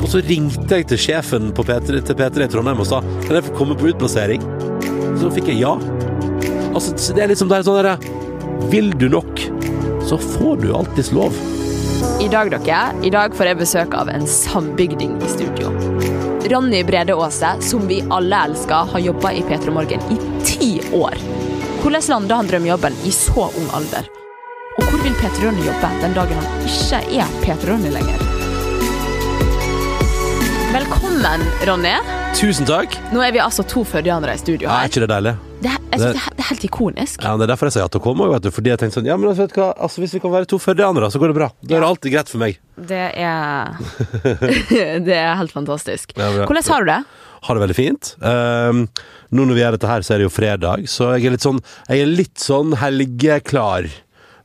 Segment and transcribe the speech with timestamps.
[0.00, 3.36] Og så ringte jeg til sjefen på P3, til P3 i Trondheim og sa Kan
[3.36, 4.44] jeg få komme på utplassering?
[5.20, 5.74] Så fikk jeg ja.
[6.70, 9.42] Altså, det er liksom det er sånn derre Vil du nok,
[10.08, 11.36] så får du alltids lov.
[12.20, 15.72] I dag, dere, i dag får jeg besøk av en sambygding i studio.
[16.50, 21.20] Ronny Brede Aase, som vi alle elsker, har jobba i P3 Morgen i ti år.
[21.82, 24.08] Hvordan landa han drømmejobben i så ung alder?
[24.78, 28.39] Og hvor vil Peter Ronny jobbe den dagen han ikke er Peter Ronny lenger?
[30.70, 31.92] Velkommen, Ronny.
[32.38, 32.92] Tusen takk.
[33.10, 34.84] Nå er vi altså to førdianere i studio her.
[34.84, 35.32] er ikke det deilig?
[35.64, 37.24] Det, jeg synes det, det er helt ikonisk.
[37.24, 38.28] Ja, Det er derfor jeg sier ja til å komme.
[38.54, 39.70] Fordi jeg tenkte sånn Ja, men altså, vet du hva?
[39.74, 41.48] Altså, Hvis vi kan være to førdianere, så går det bra.
[41.58, 42.60] Da er det alltid greit for meg.
[42.92, 43.74] Det er
[45.08, 46.14] Det er helt fantastisk.
[46.14, 46.28] Ja.
[46.46, 47.00] Hvordan har du det?
[47.48, 48.12] Har det veldig fint.
[48.22, 48.84] Um,
[49.34, 51.48] nå når vi gjør dette her, så er det jo fredag, så jeg er litt
[51.48, 53.90] sånn Jeg er litt sånn helgeklar,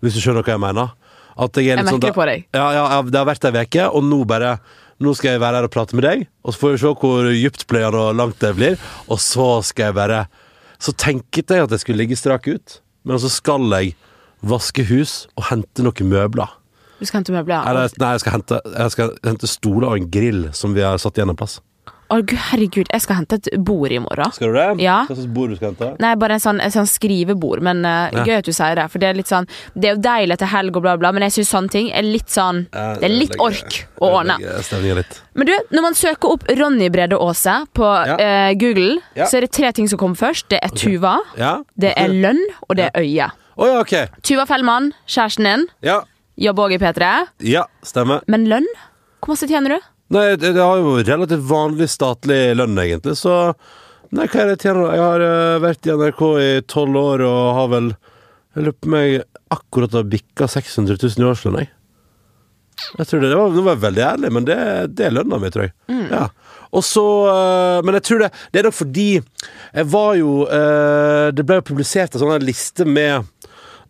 [0.01, 0.97] hvis du skjønner hva jeg mener.
[1.35, 2.49] At jeg er Jeg merker sånn merker det på deg.
[2.55, 4.55] Ja, ja, ja, det har vært ei uke, og nå bare
[5.05, 7.29] Nå skal jeg være her og prate med deg, og så får vi se hvor
[7.29, 8.77] dyptpløyende og langt det blir.
[9.05, 10.25] Og så skal jeg bare
[10.81, 13.93] Så tenkte jeg at jeg skulle ligge strak ut, men så skal jeg
[14.43, 16.51] vaske hus og hente noen møbler.
[16.99, 17.63] Du skal hente møbler?
[17.69, 20.99] Eller, nei, jeg skal, hente, jeg skal hente stoler og en grill som vi har
[21.01, 21.61] satt igjen en plass.
[22.13, 24.31] Å, gud, herregud, jeg skal hente et bord i morgen.
[24.35, 24.65] Skal du det?
[24.83, 24.99] Ja.
[25.07, 25.87] Hva slags bord du skal hente?
[26.03, 28.23] Nei, bare en sånn, en sånn skrivebord, men uh, Ja.
[28.27, 28.85] gøy at du sier det.
[28.93, 31.25] For det er litt sånn Det er jo deilig til helg og bla, bla, men
[31.25, 34.37] jeg syns sånne ting er litt sånn Det er litt ork å ordne.
[34.37, 35.17] Litt.
[35.33, 38.15] Men du, når man søker opp Ronny Brede Aase på Ja.
[38.21, 39.25] eh, Google, Ja.
[39.25, 40.47] så er det tre ting som kommer først.
[40.49, 41.63] Det er Tuva, Ja?
[41.75, 43.31] det er lønn, og det er øye.
[43.57, 44.09] Oh, ja, ok.
[44.21, 46.01] Tuva Fellmann, kjæresten din, Ja.
[46.37, 47.27] jobber òg i P3.
[47.41, 48.21] ja, stemmer.
[48.27, 48.67] Men lønn?
[49.23, 49.79] Hvor masse tjener du?
[50.13, 53.55] Nei, det, det har jo relativt vanlig statlig lønn, egentlig, så
[54.15, 54.91] Nei, hva er det jeg tjener?
[54.93, 57.87] Jeg har eh, vært i NRK i tolv år og har vel
[58.55, 59.15] Jeg lurer på meg
[59.51, 61.71] akkurat har bikka 600 000 i årslønn, jeg.
[62.99, 64.57] Jeg tror det, det var, Nå var jeg veldig ærlig, men det,
[64.95, 65.73] det er lønna mi, tror jeg.
[66.11, 66.27] Ja.
[66.75, 71.27] Og så eh, Men jeg tror det Det er nok fordi jeg var jo eh,
[71.35, 73.27] Det ble jo publisert en sånn her liste med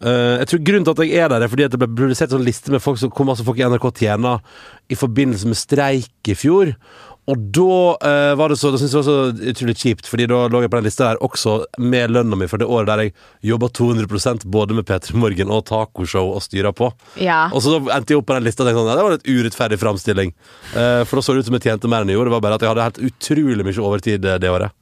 [0.02, 2.32] eh, jeg tror Grunnen til at jeg er der, er fordi at det ble publisert
[2.32, 4.42] en sånn liste med folk som, kom, altså folk i NRK tjener
[4.92, 6.74] i forbindelse med streik i fjor.
[7.26, 10.28] Og da uh, var det så Da syntes jeg det var så utrolig kjipt, Fordi
[10.30, 13.02] da lå jeg på den lista der også med lønna mi for det året der
[13.02, 13.16] jeg
[13.50, 16.92] jobba 200% både med P3 Morgen og tacoshow og styra på.
[17.18, 17.48] Ja.
[17.50, 19.30] Og så endte jeg opp på den lista og tenkte sånn, ja, det var litt
[19.30, 20.34] urettferdig framstilling.
[20.76, 22.30] Uh, for da så det ut som jeg tjente mer enn jeg gjorde.
[22.30, 24.78] Det var bare at jeg hadde helt utrolig mye overtid det året.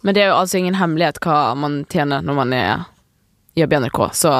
[0.00, 2.86] Men det er jo altså ingen hemmelighet hva man tjener når man er
[3.56, 4.34] jobber i NRK, så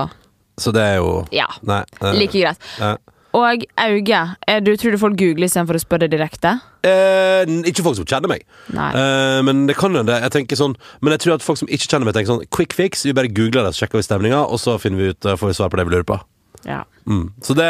[0.61, 1.47] Så det er jo ja.
[1.63, 1.85] Nei.
[2.03, 2.59] nei, Like greit.
[2.81, 2.97] nei.
[3.33, 6.57] Og Auge, er du, tror du folk googler istedenfor å spørre direkte?
[6.83, 8.43] Eh, n- ikke folk som kjenner meg.
[8.75, 8.89] Nei.
[8.91, 10.17] Eh, men det kan hende.
[10.25, 12.75] Jeg tenker sånn Men jeg tror at folk som ikke kjenner meg, tenker sånn Quick
[12.75, 13.05] fix.
[13.07, 15.47] Vi bare googler det, så sjekker vi stemninga, og så finner vi ut, eh, får
[15.53, 16.19] vi svar på det vi lurer på.
[16.67, 16.83] Ja.
[17.07, 17.31] Mm.
[17.41, 17.69] Så det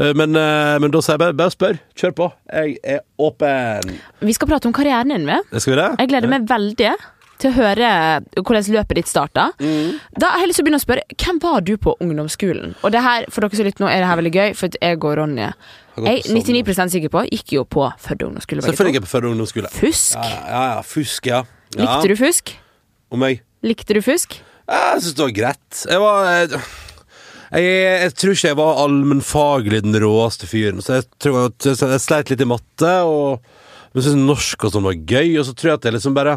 [0.00, 1.78] eh, men, eh, men da sier jeg bare, bare spør.
[1.94, 2.32] Kjør på.
[2.50, 3.98] Jeg er åpen.
[4.24, 5.26] Vi skal prate om karrieren din.
[5.28, 5.44] Med.
[5.60, 5.90] Skal vi det?
[6.00, 6.94] Jeg gleder meg veldig
[7.42, 7.88] til å høre
[8.40, 9.48] hvordan løpet ditt starta.
[9.60, 9.96] Mm.
[10.18, 12.76] Da har jeg lyst til å begynne å spørre Hvem var du på ungdomsskolen?
[12.82, 14.96] Og det her, for dere som lytter nå, er det her veldig gøy, for jeg
[14.96, 15.22] og gått
[16.06, 18.64] Jeg er 99 sikker på gikk jo på Førde ungdomsskole.
[18.66, 19.72] Selvfølgelig jeg på Førde ungdomsskole.
[19.72, 20.16] Fusk?
[20.20, 20.80] Ja, ja, ja.
[20.84, 21.44] Fusk, ja.
[21.76, 21.84] ja.
[21.84, 22.56] Likte du fusk?
[23.14, 24.40] Om jeg Likte du fusk?
[24.66, 25.84] Jeg syns det var greit.
[25.86, 26.60] Jeg var jeg,
[27.54, 27.66] jeg,
[28.02, 32.32] jeg tror ikke jeg var allmennfaglig den råeste fyren, så jeg tror at jeg sleit
[32.32, 32.92] litt i matte.
[33.06, 33.55] og
[33.96, 36.34] men syntes norsk og sånn var gøy, og så tror jeg at jeg liksom bare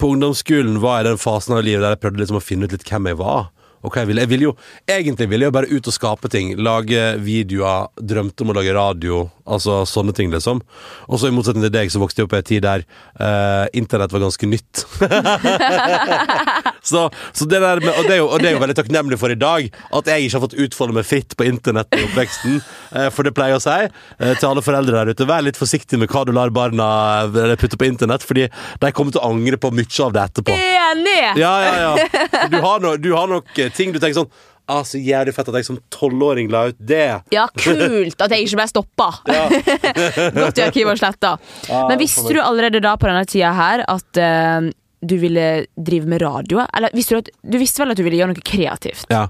[0.00, 2.72] På ungdomsskolen var i den fasen av livet der jeg prøvde liksom å finne ut
[2.72, 3.50] litt hvem jeg var.
[3.84, 4.24] Og hva jeg ville.
[4.24, 4.54] Jeg ville jo,
[4.88, 6.54] egentlig ville jeg bare ut og skape ting.
[6.56, 7.90] Lage videoer.
[8.00, 9.26] Drømte om å lage radio.
[9.44, 10.62] Altså sånne ting, liksom.
[11.08, 12.84] Og så i motsetning til deg, så vokste jeg opp i en tid der
[13.20, 14.84] eh, internett var ganske nytt.
[16.84, 19.32] Så, så det der med, og, det jo, og det er jo veldig takknemlig for
[19.32, 22.58] i dag, at jeg ikke har fått utfolde meg fritt på internett i oppveksten.
[22.92, 25.56] Eh, for det pleier jeg å si eh, til alle foreldre der ute, vær litt
[25.56, 26.88] forsiktig med hva du lar barna
[27.60, 28.50] putte på internett, fordi
[28.82, 30.58] de kommer til å angre på mye av det etterpå.
[30.58, 31.16] Enig!
[31.40, 32.44] Ja, ja, ja.
[32.52, 34.32] Du har, no, du har nok ting du tenker sånn
[34.64, 37.18] Ah, så jævlig fett at jeg som tolvåring la ut det.
[37.34, 39.10] Ja, kult at jeg ikke ble stoppa.
[40.38, 41.34] Godt i arkivet og sletta.
[41.68, 44.70] Men visste du allerede da på denne tida her at uh,
[45.04, 46.62] du ville drive med radio?
[46.64, 49.04] Eller visste du, at, du visste vel at du ville gjøre noe kreativt?
[49.12, 49.26] Ja.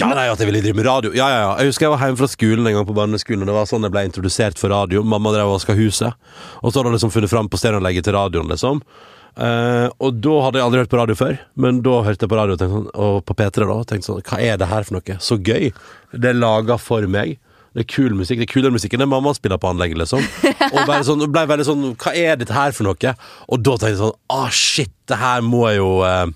[0.00, 1.14] Ja, nei, at jeg ville drive med radio.
[1.14, 1.54] Ja, ja, ja.
[1.60, 3.86] Jeg husker jeg var hjemme fra skolen en gang på barneskolen, og det var sånn
[3.86, 5.02] jeg ble introdusert for radio.
[5.06, 6.16] Mamma drev og vaska huset,
[6.58, 8.80] og så hadde hun liksom funnet fram på stereoanlegget til radioen, liksom.
[9.36, 12.36] Eh, og da hadde jeg aldri hørt på radio før, men da hørte jeg på
[12.40, 15.16] radio sånn, og på P3 da, og tenkte sånn Hva er det her for noe?
[15.22, 15.70] Så gøy!
[16.12, 17.36] Det er laga for meg.
[17.70, 18.40] Det er kul musikk.
[18.42, 20.24] Det er kulere musikk enn det mamma spiller på anlegget, liksom.
[20.74, 23.14] Og bare sånn, ble veldig sånn Hva er dette her for noe?
[23.46, 26.26] Og da tenkte jeg sånn Ah, shit, det her må jeg jo uh,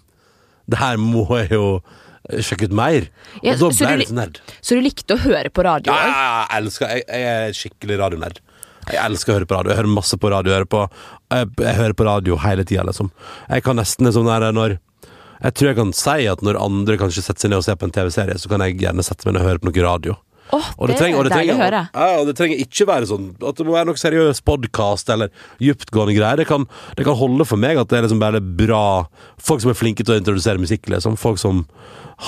[0.70, 1.64] Det her må jeg jo
[2.30, 3.10] eh, sjekke ut mer.
[3.42, 4.38] Ja, og da ble jeg li- litt nerd.
[4.64, 5.90] Så du likte å høre på radio?
[5.92, 8.40] Ja, ja, ja, jeg elsker Jeg, jeg er skikkelig radionerd.
[8.90, 9.72] Jeg elsker å høre på radio.
[9.72, 10.52] Jeg hører masse på radio.
[10.52, 10.82] Jeg hører på,
[11.32, 13.10] jeg, jeg hører på radio hele tida, liksom.
[13.48, 14.78] Jeg kan nesten liksom der når
[15.44, 17.84] Jeg tror jeg kan si at når andre kanskje setter seg ned og ser på
[17.88, 20.14] en TV-serie, så kan jeg gjerne sette meg ned og høre på noe radio.
[20.52, 21.80] Oh, Og det, trenger- og det, trenger- høre.
[21.92, 25.32] Ja, og det trenger ikke være sånn at det må være noe seriøs podkast eller
[25.58, 26.36] dyptgående greier.
[26.40, 26.66] Det kan,
[26.96, 28.82] det kan holde for meg at det er liksom bare bra
[29.40, 31.16] folk som er flinke til å introdusere musikk, liksom.
[31.20, 31.64] Folk som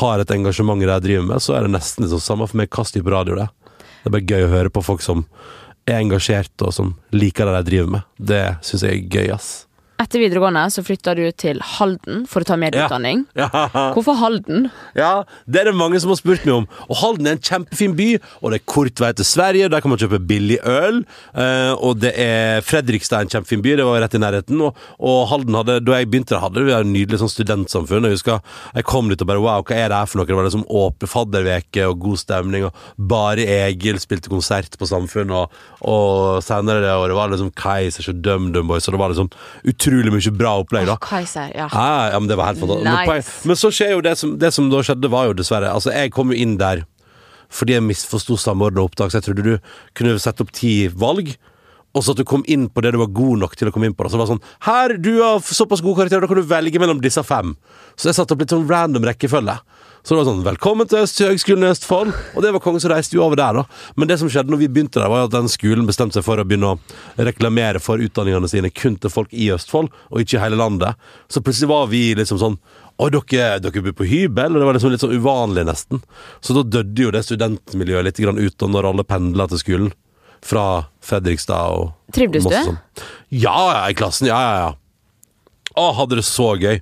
[0.00, 1.44] har et engasjement i det de driver med.
[1.44, 3.54] Så er det nesten liksom samme for meg hva type radio det er.
[4.02, 5.22] Det er bare gøy å høre på folk som
[5.86, 8.06] er engasjert og som liker det de driver med.
[8.18, 9.65] Det syns jeg er gøy, ass.
[9.96, 13.24] Etter videregående så flytta du til Halden for å ta medieutdanning.
[13.36, 13.48] Ja.
[13.92, 14.66] Hvorfor Halden?
[14.96, 16.66] Ja, det er det mange som har spurt meg om.
[16.88, 18.06] Og Halden er en kjempefin by,
[18.40, 19.68] og det er kort vei til Sverige.
[19.72, 21.02] Der kan man kjøpe billig øl.
[21.36, 24.60] Eh, og det er Fredrikstad er en kjempefin by, det var rett i nærheten.
[24.66, 28.08] Og, og Halden hadde, da jeg begynte der, hadde vi et nydelig sånn studentsamfunn.
[28.08, 28.40] Jeg husker
[28.76, 30.28] jeg kom dit og bare wow, hva er det her for noe?
[30.28, 35.32] Det var liksom åpen fadderveke og god stemning, og bare Egil spilte konsert på Samfunn,
[35.36, 35.56] og,
[35.88, 39.32] og senere det året var det liksom Kaizers og DumDum Boys, og det var liksom
[39.66, 40.92] utrolig mye bra opplegg, da.
[40.94, 41.68] Oh, Kaiser, ja.
[41.72, 42.84] Ah, ja, men det var helt fantastisk.
[42.84, 43.08] Men, Nice.
[43.10, 45.92] poeng- men så skjer jo det som, det som da skjedde, var jo dessverre Altså,
[45.92, 46.84] jeg kom jo inn der
[47.48, 49.58] fordi jeg misforsto samordna opptak, så jeg trodde du
[49.94, 51.36] kunne sette opp ti valg.
[51.94, 53.86] Og så at du kom inn på det du var god nok til å komme
[53.86, 54.04] inn på.
[54.10, 57.00] Så det var sånn Her, du har såpass gode karakterer, da kan du velge mellom
[57.00, 57.56] disse fem.
[57.96, 59.60] Så jeg satte opp litt sånn random rekkefølge.
[60.06, 62.12] Så det var sånn Velkommen til Øst- Høgskolen i Østfold.
[62.36, 63.64] Og det var kongen som reiste jo over der, da.
[63.98, 66.38] Men det som skjedde når vi begynte der, var at den skolen bestemte seg for
[66.38, 66.78] å begynne å
[67.18, 70.94] reklamere for utdanningene sine kun til folk i Østfold, og ikke i hele landet.
[71.28, 72.58] Så plutselig var vi liksom sånn
[72.96, 74.54] Å, dere, dere bor på hybel?
[74.54, 75.98] Og det var liksom litt sånn uvanlig, nesten.
[76.40, 79.90] Så da døde jo det studentmiljøet litt grann ut, og når alle pendla til skolen.
[80.40, 82.54] Fra Fredrikstad og Trivdes du?
[82.54, 82.78] Sånn.
[83.34, 84.30] Ja, ja, i klassen.
[84.30, 84.72] Ja, ja, ja.
[85.76, 86.80] Å, hadde det så gøy.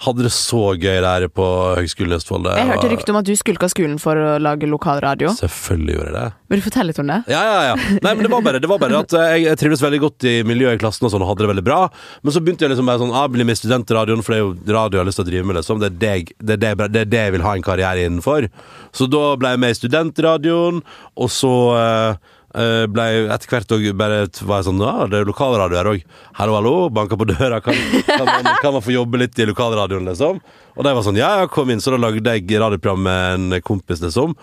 [0.00, 2.46] Hadde det så gøy der på Høgskolen i Østfold.
[2.56, 5.34] Jeg hørte rykte om at du skulka skolen for å lage lokalradio.
[5.36, 6.38] Selvfølgelig gjorde jeg det.
[6.50, 7.18] Vil du fortelle litt om det?
[7.28, 7.74] Ja, ja, ja.
[7.76, 10.26] Nei, men det var bare, det var bare at eh, jeg, jeg trivdes veldig godt
[10.30, 11.82] i miljøet i klassen og sånn, og hadde det veldig bra.
[12.24, 14.46] Men så begynte jeg liksom bare sånn ah, Bli med i studentradioen, for det er
[14.46, 15.84] jo radio jeg har lyst til å drive med, liksom.
[15.84, 18.48] Det er det, det, er det, det, er det jeg vil ha en karriere innenfor.
[18.96, 20.80] Så da ble jeg med i studentradioen,
[21.20, 25.78] og så eh, ble etter hvert òg bare var jeg sånn Ja, det er lokalradio
[25.78, 26.00] her òg.
[26.38, 26.72] Hallo, hallo.
[26.90, 27.60] Banka på døra.
[27.62, 27.76] Kan,
[28.08, 30.40] kan, man, kan man få jobbe litt i lokalradioen, liksom?
[30.74, 31.82] Og de var sånn Ja, ja, kom inn.
[31.84, 34.34] Så da lagde jeg radioprogram med en kompis, liksom.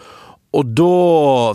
[0.55, 0.87] Og da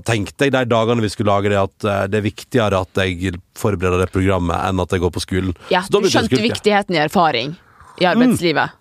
[0.05, 3.39] tenkte jeg de dagene vi skulle lage det, at eh, det er viktigere at jeg
[3.59, 5.57] forbereder det programmet, enn at jeg går på skolen.
[5.73, 7.57] Ja, Du skjønte viktigheten i erfaring
[8.03, 8.77] i arbeidslivet.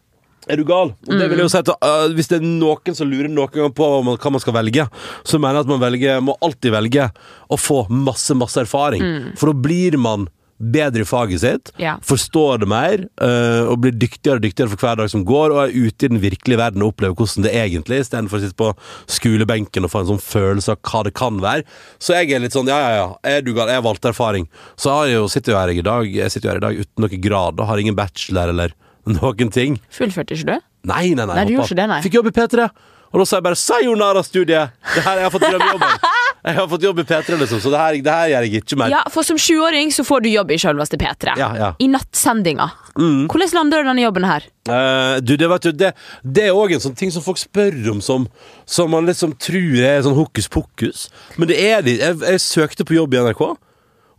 [0.50, 0.94] Er du gal?
[1.08, 3.54] Og det vil jeg jo si at uh, Hvis det er noen som lurer noen
[3.54, 4.88] gang på hva man, hva man skal velge,
[5.28, 7.10] så mener jeg at man velger, må alltid velge
[7.52, 9.34] å få masse, masse erfaring.
[9.38, 10.30] For da blir man
[10.62, 11.96] bedre i faget sitt, Ja.
[12.06, 15.62] forstår det mer, uh, og blir dyktigere og dyktigere for hver dag som går, og
[15.64, 18.60] er ute i den virkelige verden og opplever hvordan det er egentlig, istedenfor å sitte
[18.62, 18.70] på
[19.10, 21.66] skolebenken og få en sånn følelse av hva det kan være.
[21.98, 23.68] Så jeg er litt sånn, ja, ja, ja, er du gal?
[23.74, 24.48] Jeg har valgt erfaring.
[24.78, 27.06] Så jeg jo, sitter jo her i dag, jeg sitter jo her i dag uten
[27.08, 28.78] noen grad, og har ingen bachelor eller
[29.20, 29.80] noen ting.
[29.94, 30.66] Fullførte ikke du?
[30.90, 31.36] Nei, nei, nei.
[31.36, 32.02] Nei, du gjorde ikke det, nei.
[32.06, 32.72] Fikk jobb i P3.
[33.12, 34.72] Og da sa jeg bare 'sayonara-studiet'!
[34.96, 35.98] Det her, Jeg har fått drømmejobben.
[36.42, 38.78] Jeg har fått jobb i P3, liksom, så det her, det her gjør jeg ikke
[38.82, 38.90] mer.
[38.90, 41.36] Ja, for som sjuåring så får du jobb i selveste P3.
[41.38, 41.68] Ja, ja.
[41.78, 42.66] I nattsendinga.
[42.98, 44.48] Hvordan lander du denne jobben her?
[44.66, 45.92] Eh, du, det, vet du, det,
[46.26, 48.26] det er òg en sånn ting som folk spør om, som,
[48.66, 51.12] som man liksom tror er sånn hokus pokus.
[51.38, 52.00] Men det er det.
[52.02, 53.44] Jeg, jeg søkte på jobb i NRK,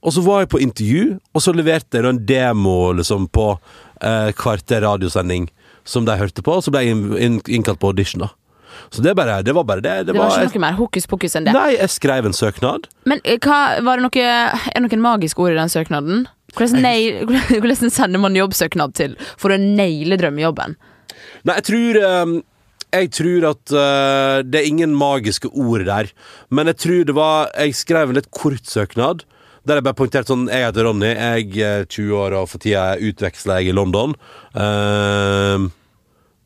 [0.02, 1.04] og så var jeg på intervju,
[1.34, 3.56] og så leverte jeg en demo liksom, på
[4.04, 5.48] uh, kvarter radiosending
[5.88, 8.30] som de hørte på, og så ble jeg inn- inn- innkalt på audition, da.
[8.92, 9.94] Så det, bare, det var bare det.
[10.08, 11.52] Det var ikke noe mer hokus pokus enn det.
[11.54, 12.86] Nei, jeg skrev en søknad.
[13.08, 16.22] Men eh, hva, var det noe, er det noen magiske ord i den søknaden?
[16.56, 17.24] Hvordan, nei,
[17.62, 20.76] hvordan sender man jobbsøknad til for å naile drømmejobben?
[21.48, 22.32] Nei, jeg tror eh,
[22.92, 26.10] Jeg tror at eh, det er ingen magiske ord der.
[26.52, 29.24] Men jeg tror det var Jeg skrev en litt kort søknad.
[29.68, 32.96] Der jeg bare poengterte sånn Jeg heter Ronny, jeg er 20 år, og for tida
[32.98, 34.16] utveksler jeg i London.
[34.56, 35.70] Uh,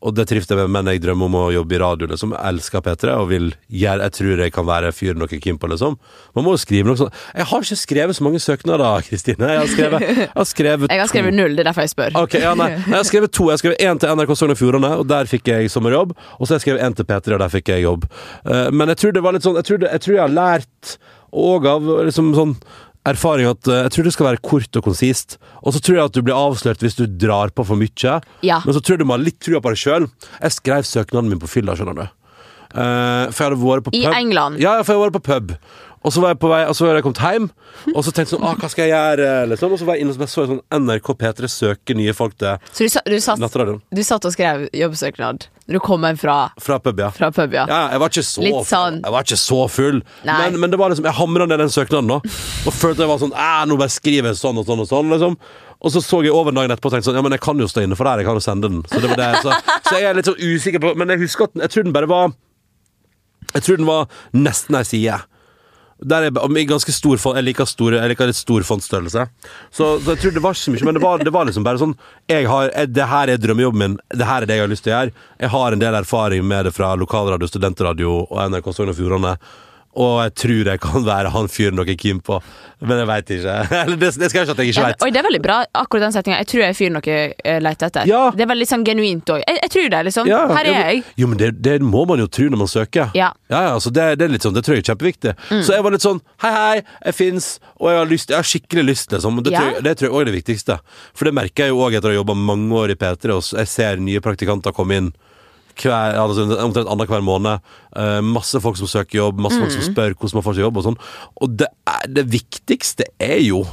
[0.05, 2.35] og det trivs jeg med, men jeg drømmer om å jobbe i radio, liksom.
[2.35, 5.57] Jeg elsker P3 og vil gjøre Jeg tror jeg kan være fyren dere er keen
[5.57, 5.97] på, liksom.
[6.37, 7.17] Man må jo skrive noe sånt.
[7.33, 9.49] Jeg har ikke skrevet så mange søknader, Kristine.
[9.55, 12.21] Jeg har skrevet, jeg har skrevet Jeg har skrevet null, det er derfor jeg spør.
[12.21, 12.69] Ok, ja, nei.
[12.77, 13.49] Jeg har skrevet to.
[13.49, 16.13] Jeg har skrevet én til NRK Sogn og Fjordane, og der fikk jeg sommerjobb.
[16.37, 18.05] Og så har jeg skrevet én til P3, og der fikk jeg jobb.
[18.45, 20.37] Uh, men jeg tror det var litt sånn Jeg tror, det, jeg, tror jeg har
[20.37, 20.97] lært
[21.37, 22.53] òg av liksom sånn
[23.13, 25.37] erfaring at eh, jeg tror det skal være kort og konsist.
[25.63, 28.19] Og så tror jeg at du blir avslørt hvis du drar på for mye.
[28.45, 28.61] Ja.
[28.65, 30.07] Men så tror jeg du må ha litt trua på deg sjøl.
[30.41, 32.07] Jeg skrev søknaden min på fylla, skjønner du.
[32.67, 34.03] Uh, for jeg hadde vært på I.
[34.11, 34.59] England?
[34.61, 35.53] Ja, for jeg hadde vært på pub.
[36.05, 37.47] Og så var jeg på vei, og så var jeg kommet hjem,
[37.91, 39.31] og så tenkte jeg sånn ah, Hva skal jeg gjøre?
[39.51, 39.73] Liksom.
[39.73, 42.85] Og så var jeg inne og så sånn NRK P3 søker nye folk til Så
[42.85, 43.57] du, sa- du, satt,
[43.97, 47.09] du satt og skrev jobbsøknad Når du kommer fra, Fra pub, ja.
[47.11, 47.65] fra pub, ja.
[47.67, 50.79] Ja, jeg var ikke så, Litt sånn- jeg var ikke så full, men, men det
[50.79, 53.35] var liksom, jeg hamra ned den søknaden da, og følte jeg var sånn
[53.67, 55.35] nå bare skriver jeg sånn og sånn og sånn, liksom.
[55.77, 57.67] Og så så jeg over dagen etterpå og tenkte sånn Ja, men jeg kan jo
[57.69, 58.79] stå inne for det her, jeg kan jo sende den.
[58.89, 59.53] Så, det var det, så,
[59.85, 62.09] så jeg er litt sånn usikker på Men jeg husker at jeg tror den bare
[62.09, 62.31] var
[63.53, 65.19] Jeg tror den var nesten ei side.
[65.97, 69.23] Der er i ganske stor font, jeg liker, store, jeg liker litt stor fondsstørrelse.
[69.71, 71.65] Så, så jeg tror det var ikke så mye, men det var, det var liksom
[71.65, 71.95] bare sånn
[72.29, 74.85] jeg har, jeg, Det her er drømmejobben min, det her er det jeg har lyst
[74.85, 75.25] til å gjøre.
[75.41, 79.37] Jeg har en del erfaring med det fra lokalradio, studentradio og NRK Sogn og Fjordane.
[79.97, 82.35] Og jeg tror jeg kan være han fyren dere er keen på,
[82.85, 83.53] men jeg veit ikke.
[83.81, 84.91] Eller det, det skal jeg ikke at jeg ikke vet.
[84.93, 85.05] veit.
[85.07, 86.37] Oi, det er veldig bra, akkurat den setninga.
[86.43, 88.09] Jeg tror jeg er fyren dere eh, leter etter.
[88.11, 88.19] Ja.
[88.37, 89.41] Det er veldig sånn genuint òg.
[89.41, 90.29] Jeg, jeg tror det, liksom.
[90.29, 91.01] Ja, Her er jeg.
[91.17, 93.09] Jo, men det, det må man jo tro når man søker.
[93.17, 93.31] Ja.
[93.33, 93.43] Mm.
[93.55, 95.33] Ja, altså det, det er litt sånn, det tror jeg er kjempeviktig.
[95.65, 97.47] Så jeg var litt sånn Hei, hei, jeg fins,
[97.79, 99.41] og jeg har, lyst, jeg har skikkelig lyst, liksom.
[99.41, 100.77] Det, tror, jeg- det tror jeg òg er det viktigste.
[101.17, 103.49] For det merker jeg jo òg etter å ha jobba mange år i P3, og
[103.57, 105.09] jeg ser nye praktikanter komme inn
[105.81, 107.59] hver, altså, omtrent annenhver måned.
[107.95, 109.89] Uh, masse folk som søker jobb, masse folk som Mm.
[109.93, 110.97] spør hvordan man får seg jobb og sånn.
[111.41, 113.65] Og det, er, det viktigste er jo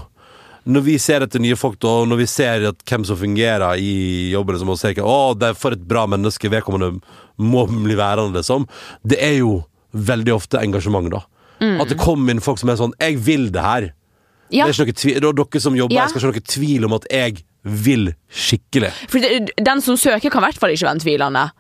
[0.65, 4.57] når vi ser etter nye folk, og når vi ser hvem som fungerer i jobben
[4.65, 7.03] og ser å, det er for et bra menneske vedkommende
[7.37, 8.65] må bli værende, liksom.
[9.05, 9.59] Det er jo
[9.93, 11.21] veldig ofte engasjement, da.
[11.61, 11.83] Mm.
[11.83, 13.91] At det kommer inn folk som er sånn 'Jeg vil det her'.
[14.51, 14.67] Ja.
[14.67, 16.03] Det er ikke noe Dere som jobber Ja.
[16.03, 18.93] Jeg skal ikke ha noe tvil om at jeg vil skikkelig.
[19.09, 19.19] For
[19.65, 21.51] den som søker, kan i hvert fall ikke være tvilende.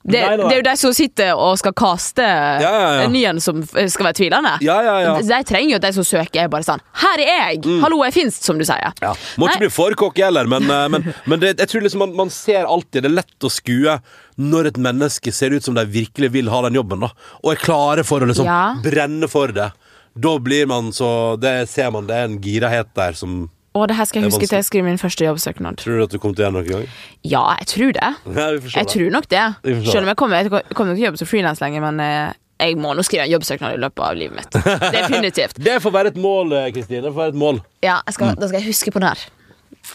[0.00, 0.46] Det, Nei, nei, nei.
[0.48, 2.84] det er jo de som sitter og skal kaste ja, ja.
[3.04, 4.54] en ny en som skal være tvilende.
[4.64, 5.10] Ja, ja, ja.
[5.20, 7.60] De trenger jo at de som søker, er bare sånn Her er jeg!
[7.82, 8.94] Hallo, jeg fins, som du sier.
[9.04, 12.00] Ja, Må ikke bli for cocky heller, men, eh, men, men det, jeg tror liksom
[12.06, 13.98] man, man ser alltid Det er lett å skue
[14.40, 17.10] når et menneske ser ut som de virkelig vil ha den jobben, da.
[17.44, 18.62] Og er klare for å liksom Ja.
[18.80, 19.68] brenne for det.
[20.16, 23.94] Da blir man så Det ser man, det er en girahet der som Og det
[23.94, 25.78] her skal jeg er huske til jeg skriver min første jobbsøknad.
[25.78, 26.86] Tror du at du kommer til å gjøre noe gang?
[27.22, 28.08] Ja, jeg tror det.
[28.40, 29.44] Ja, vi Jeg tror nok det.
[29.86, 32.78] Selv om jeg kommer, jeg kommer til å jobbe som frilans lenger, men eh, jeg
[32.82, 34.58] må nå skrive en jobbsøknad i løpet av livet mitt.
[34.98, 35.60] Definitivt.
[35.62, 37.04] Det får være et mål, eh, Kristine.
[37.06, 37.60] Det får være et mål.
[37.86, 39.28] Ja, jeg skal, Da skal jeg huske på den her.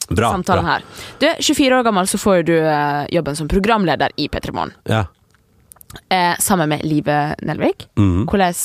[0.09, 0.31] Bra.
[0.31, 0.71] samtalen bra.
[0.77, 0.83] her.
[1.19, 4.73] Du, 24 år gammel så får du eh, jobben som programleder i P3 Morgen.
[4.89, 5.03] Ja.
[6.09, 7.87] Eh, sammen med Live Nelvik.
[7.99, 8.25] Mm.
[8.25, 8.55] Hvordan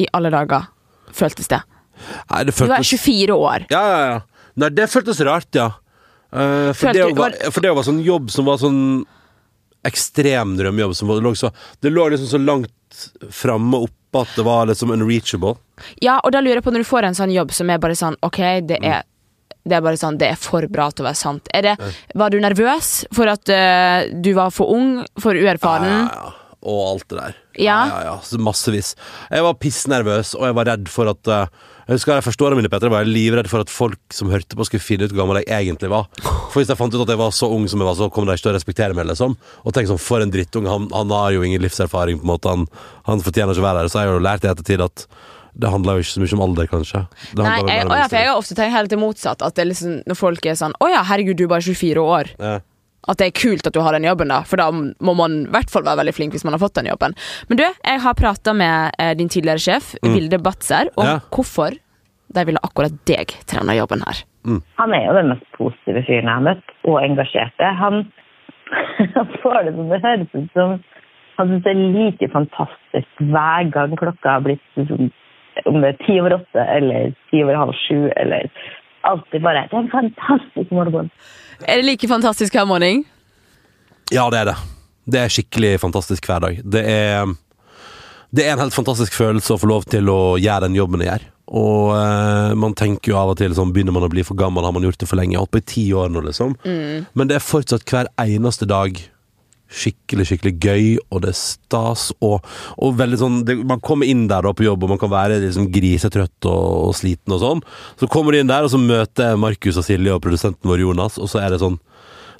[0.00, 0.70] i alle dager
[1.12, 1.60] føltes det?
[2.30, 3.66] Nei, det Du er 24 år.
[3.70, 4.20] Ja, ja, ja.
[4.60, 5.70] Nei, det føltes rart, ja.
[6.32, 8.80] Uh, for, det var, for det var sånn jobb som var sånn
[9.88, 10.94] ekstrem drømmejobb.
[10.96, 14.68] Som var, det, lå så, det lå liksom så langt framme oppe at det var
[14.68, 15.56] liksom unreachable.
[16.04, 17.96] Ja, og da lurer jeg på når du får en sånn jobb som er bare
[17.98, 18.92] sånn Ok, det Mm.
[18.92, 19.08] er
[19.62, 21.46] det er bare sånn, det er for bra til å være sant.
[21.54, 21.76] Det,
[22.18, 26.08] var du nervøs for at uh, du var for ung, for uerfaren?
[26.10, 26.32] Ja.
[26.62, 27.36] Og alt det der.
[27.58, 27.76] Ja.
[27.86, 28.16] ja, ja.
[28.18, 28.94] ja, massevis.
[29.30, 32.70] Jeg var pissnervøs, og jeg var redd for at eh, Jeg husker jeg forstår mine,
[32.70, 35.40] Petter, var jeg livredd for at folk som hørte på, skulle finne ut hvor gammel
[35.42, 36.06] jeg egentlig var.
[36.22, 38.28] For hvis jeg fant ut at jeg var så ung som jeg var, så kom
[38.28, 39.34] de ikke til å respektere meg, liksom.
[39.66, 40.70] Og tenk sånn, for en drittunge.
[40.70, 42.54] Han, han har jo ingen livserfaring, på en måte.
[42.54, 42.66] Han,
[43.10, 43.90] han fortjener ikke å være der.
[43.90, 45.06] Så jeg har jo lært i ettertid at
[45.52, 47.00] det handler jo ikke så mye om alder, kanskje.
[47.34, 49.42] Det Nei, jeg, å ja, for jeg har ofte tenkt helt det motsatt.
[49.44, 52.30] At det liksom, når folk er sånn Å ja, herregud, du er bare 24 år.
[52.38, 52.60] Ja.
[53.10, 54.42] At det er kult at du har den jobben, da.
[54.46, 56.86] For da må man i hvert fall være veldig flink hvis man har fått den
[56.86, 57.16] jobben.
[57.50, 61.10] Men du, jeg har prata med eh, din tidligere sjef, Vilde Batzer, om Mm.
[61.10, 61.18] Ja.
[61.34, 61.74] hvorfor
[62.32, 64.22] de ville akkurat deg til denne jobben her.
[64.78, 67.72] Han er jo den mest positive fyren jeg har møtt, og engasjerte.
[67.82, 68.06] Han,
[69.18, 70.78] han får det som det høres ut som
[71.38, 75.10] han syns det er like fantastisk hver gang klokka har blitt liksom,
[75.66, 78.50] om det er ti over åtte eller ti over halv sju eller
[79.08, 81.08] alltid bare Det er en fantastisk morgen.
[81.66, 83.04] Er det like fantastisk hver morgen?
[84.12, 84.56] Ja, det er det.
[85.12, 86.58] Det er skikkelig fantastisk hver dag.
[86.64, 87.30] Det er,
[88.34, 91.10] det er en helt fantastisk følelse å få lov til å gjøre den jobben jeg
[91.12, 91.28] gjør.
[91.52, 94.64] Og eh, man tenker jo av og til sånn Begynner man å bli for gammel,
[94.64, 95.34] har man gjort det for lenge?
[95.34, 96.54] Jeg har holdt på i ti år nå, liksom.
[97.18, 99.00] Men det er fortsatt hver eneste dag
[99.72, 104.26] skikkelig, skikkelig gøy, og det er stas, og, og veldig sånn det, Man kommer inn
[104.30, 107.64] der da på jobb, og man kan være liksom grisetrøtt og, og sliten og sånn.
[108.00, 111.18] Så kommer de inn der, og så møter Markus og Silje og produsenten vår Jonas,
[111.20, 111.80] og så er det sånn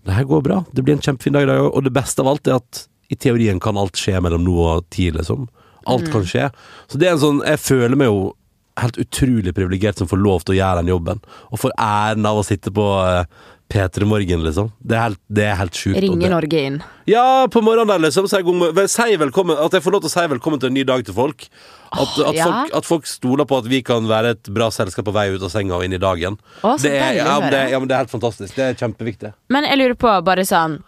[0.02, 0.62] det her går bra.
[0.74, 1.68] Det blir en kjempefin dag i dag òg.
[1.78, 4.86] Og det beste av alt er at i teorien kan alt skje mellom nå og
[4.90, 5.46] ti, liksom.
[5.90, 6.48] Alt kan skje.
[6.90, 8.32] Så det er en sånn Jeg føler meg jo
[8.78, 11.22] helt utrolig privilegert som får lov til å gjøre den jobben.
[11.52, 13.26] Og får æren av å sitte på uh,
[13.72, 14.68] P3 Morgen, liksom.
[14.84, 15.96] Det er helt, det er helt sjukt.
[16.04, 16.80] Ringe Norge inn.
[17.08, 18.28] ja, på morgenen der, liksom.
[18.28, 20.84] Si, god si velkommen, at jeg får lov til å si velkommen til en ny
[20.88, 21.48] dag til folk.
[21.92, 22.44] At, at, ja.
[22.48, 25.42] folk, at folk stoler på at vi kan være et bra selskap på vei ut
[25.44, 26.36] av senga og inn i dagen.
[26.62, 28.56] Oh, det, er, ja, men det, ja, det er helt fantastisk.
[28.56, 29.32] Det er kjempeviktig.
[29.52, 30.80] Men jeg lurer på, bare sånn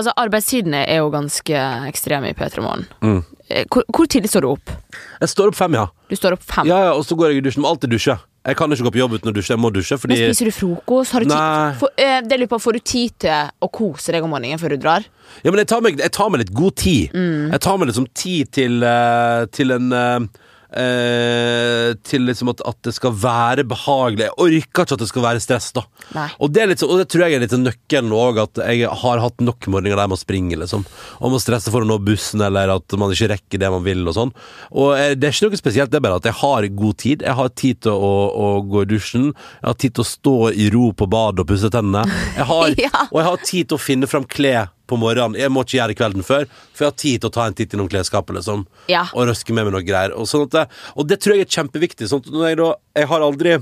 [0.00, 2.86] Altså, arbeidstidene er jo ganske ekstreme i P3 Morgen.
[3.04, 3.18] Mm.
[3.52, 4.70] Eh, Hvor, hvor tidlig står du opp?
[5.20, 5.82] Jeg står opp fem, ja.
[6.08, 6.70] Du står opp fem.
[6.70, 7.60] Ja, ja, og så går jeg i dusjen.
[7.66, 8.14] Må alltid dusje.
[8.40, 9.52] Jeg kan ikke gå på jobb uten å dusje.
[9.52, 11.12] Jeg må dusje fordi Men spiser du frokost?
[11.12, 14.24] Har du tid, for, eh, det lurer på, får du tid til å kose deg
[14.24, 15.04] om morgenen før du drar?
[15.44, 17.12] Ja, men jeg tar meg, jeg tar meg litt god tid.
[17.12, 17.50] Mm.
[17.52, 20.20] Jeg tar meg liksom tid til, eh, til en eh,
[20.76, 24.26] eh, Til liksom at, at det skal være behagelig.
[24.28, 25.84] Jeg orker ikke at det skal være stress, da.
[26.40, 29.22] Og det, litt, så- og det tror jeg er litt nøkkelen òg, at jeg har
[29.24, 30.84] hatt nok morgener der man springer, liksom.
[31.20, 34.04] Og man stresser for å nå bussen, eller at man ikke rekker det man vil,
[34.10, 34.32] og sånn.
[34.72, 37.22] Og eh, det er ikke noe spesielt, det er bare at jeg har god tid.
[37.26, 39.30] Jeg har tid til å, å gå i dusjen.
[39.34, 42.06] Jeg har tid til å stå i ro på badet og pusse tennene.
[42.36, 43.06] Jeg har, Ja.
[43.10, 45.38] Og jeg har tid til å finne fram klær på morgenen.
[45.38, 47.58] Jeg må ikke gjøre det kvelden før, for jeg har tid til å ta en
[47.58, 48.66] titt innom klesskapet, liksom.
[48.90, 49.06] Ja.
[49.14, 50.14] Og røske med meg noe greier.
[50.18, 50.66] Og, sånn det,
[50.96, 52.10] og det tror jeg er kjempeviktig.
[52.10, 53.60] Sånn jeg, da, jeg har aldri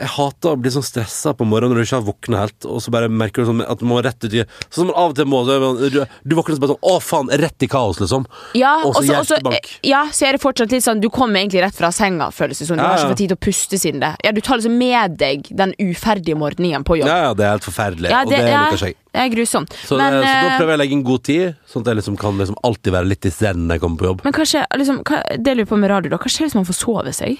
[0.00, 2.80] jeg hater å bli sånn stressa på morgenen når du ikke har våkna helt, og
[2.80, 5.12] så bare merker du sånn at du må rett ut i Sånn som man av
[5.12, 5.42] og til må.
[5.44, 7.28] Så du, du våkner så bare sånn Å, faen!
[7.42, 8.24] Rett i kaos, liksom.
[8.56, 9.68] Ja, Og så hjertebank.
[9.86, 12.66] ja, så er det fortsatt litt sånn Du kommer egentlig rett fra senga, føles det
[12.70, 12.80] som.
[12.80, 14.14] Du Ja, har ikke fått tid til å puste siden det.
[14.24, 17.08] Ja, Du tar liksom med deg den uferdige morgenen på jobb.
[17.12, 18.96] Ja, ja, det er helt forferdelig, Ja, og det ja, liker jeg.
[19.12, 19.76] det er grusomt.
[19.84, 21.92] Så, men, det, så da eh, prøver jeg å legge inn god tid, sånn at
[21.92, 24.24] jeg liksom kan liksom alltid være litt i zen når jeg kommer på jobb.
[24.24, 26.20] men kanskje, liksom, hva, det lurer på med radio, da.
[26.22, 27.36] Hva skjer hvis man får sove seg?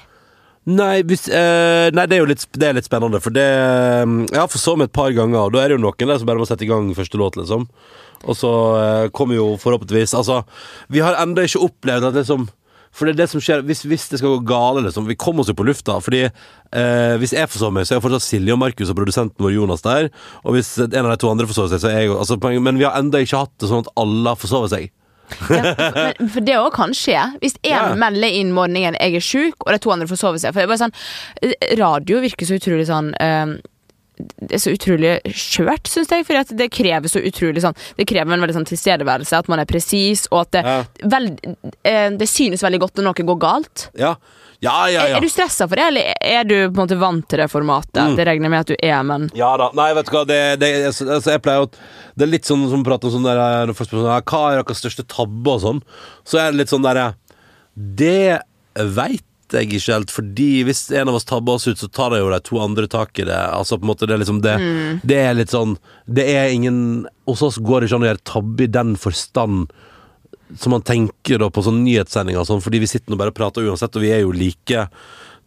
[0.68, 4.04] Nei, hvis, eh, nei det er jo litt, det er litt spennende, for det eh,
[4.28, 6.28] Jeg har forsovet meg et par ganger, og da er det jo noen der som
[6.28, 7.64] bare må sette i gang første låt, liksom.
[8.28, 10.42] Og så eh, kommer jo forhåpentligvis Altså,
[10.92, 12.50] vi har ennå ikke opplevd at liksom
[12.90, 15.06] for det er det som skjer hvis, hvis det skal gå gale, liksom.
[15.06, 16.00] Vi kommer oss jo på lufta.
[16.02, 19.54] Fordi eh, hvis jeg forsover meg, så er fortsatt Silje og Markus og produsenten vår
[19.54, 20.08] Jonas der.
[20.42, 22.88] Og hvis en av de to andre forsover seg, så er jeg altså, Men vi
[22.88, 24.90] har ennå ikke hatt det sånn at alle har forsovet seg.
[25.50, 25.74] Ja,
[26.28, 27.20] for det òg kan skje.
[27.42, 27.94] Hvis én Ja.
[27.94, 30.52] melder inn morgenen 'jeg er sjuk', og de to andre får sove seg.
[30.52, 33.56] For det er bare sånn Radio virker så utrolig sånn eh,
[34.40, 36.26] det er så utrolig skjørt, syns jeg.
[36.28, 39.68] For det krever så utrolig sånn Det krever en veldig sånn tilstedeværelse, at man er
[39.70, 40.84] presis, og at det, Ja.
[41.14, 41.40] veld,
[41.84, 43.88] eh, det synes veldig godt når noe går galt.
[43.98, 44.16] Ja,
[44.60, 45.00] ja, ja.
[45.00, 45.16] Er, ja.
[45.16, 47.96] er du stressa for det, eller er du på en måte vant til det formatet?
[47.96, 48.16] Mm.
[48.18, 49.70] Det regner jeg med at du er, men Ja da.
[49.76, 52.66] Nei, vet du hva, det, det, altså, altså, jeg pleier å Det er litt sånn
[52.68, 55.06] som å prate om sånn der eh, Når folk spør sånn, Hva er deres største
[55.08, 55.80] tabbe og sånn,
[56.28, 57.14] så er det litt sånn derre
[57.74, 58.40] Det
[58.76, 59.24] veit
[59.56, 62.30] jeg ikke helt, fordi hvis en av oss tabber oss ut, så tar det jo
[62.32, 63.38] de to andre tak i det.
[63.50, 64.56] Altså på en måte Det er liksom det
[65.06, 65.76] Det er litt sånn
[66.06, 69.72] Det er ingen Hos oss går det ikke an å gjøre tabbe i den forstand
[70.58, 73.36] som man tenker da på sånn nyhetssendinger og sånn, fordi vi sitter nå bare og
[73.38, 74.80] prater uansett, og vi er jo like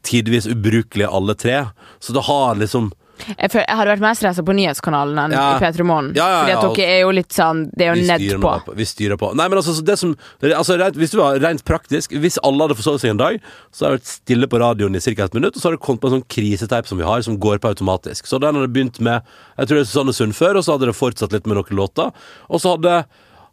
[0.07, 1.57] tidvis ubrukelige alle tre.
[1.99, 2.91] Så det har liksom
[3.23, 5.43] jeg, føler, jeg hadde vært mer stressa på nyhetskanalen enn Ja.
[5.55, 6.11] i P3 Morgen.
[6.17, 8.53] Ja, ja, Fordi at dere er jo litt sånn Det er jo nedpå.
[8.65, 8.75] på.
[8.75, 9.29] vi styrer på.
[9.35, 13.01] Nei, men altså, det som altså, Hvis du var rent praktisk Hvis alle hadde forsovet
[13.01, 13.39] seg en dag,
[13.71, 15.23] så hadde det vært stille på radioen i ca.
[15.23, 17.37] et minutt, og så hadde det kommet på en sånn kriseteip som vi har, som
[17.37, 18.25] går på automatisk.
[18.27, 19.21] Så den hadde begynt med
[19.57, 21.77] Jeg tror det er Susanne Sund før, og så hadde det fortsatt litt med noen
[21.77, 22.11] låter.
[22.49, 23.05] Og så hadde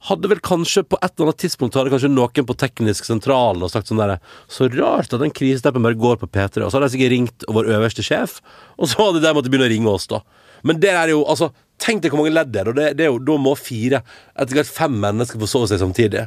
[0.09, 3.73] hadde vel kanskje på et eller annet tidspunkt Hadde kanskje noen på teknisk sentral og
[3.73, 4.17] sagt sånn der
[4.49, 6.65] Så rart at den krisesteppen bare går på P3.
[6.65, 8.39] Og så hadde jeg sikkert ringt vår øverste sjef,
[8.81, 10.23] og så hadde de måttet begynne å ringe oss, da.
[10.65, 13.07] Men det er jo altså Tenk deg hvor mange ledd det er, og det, det
[13.07, 14.03] er jo, da må fire,
[14.37, 16.27] etter hvert fem mennesker få sove seg samtidig.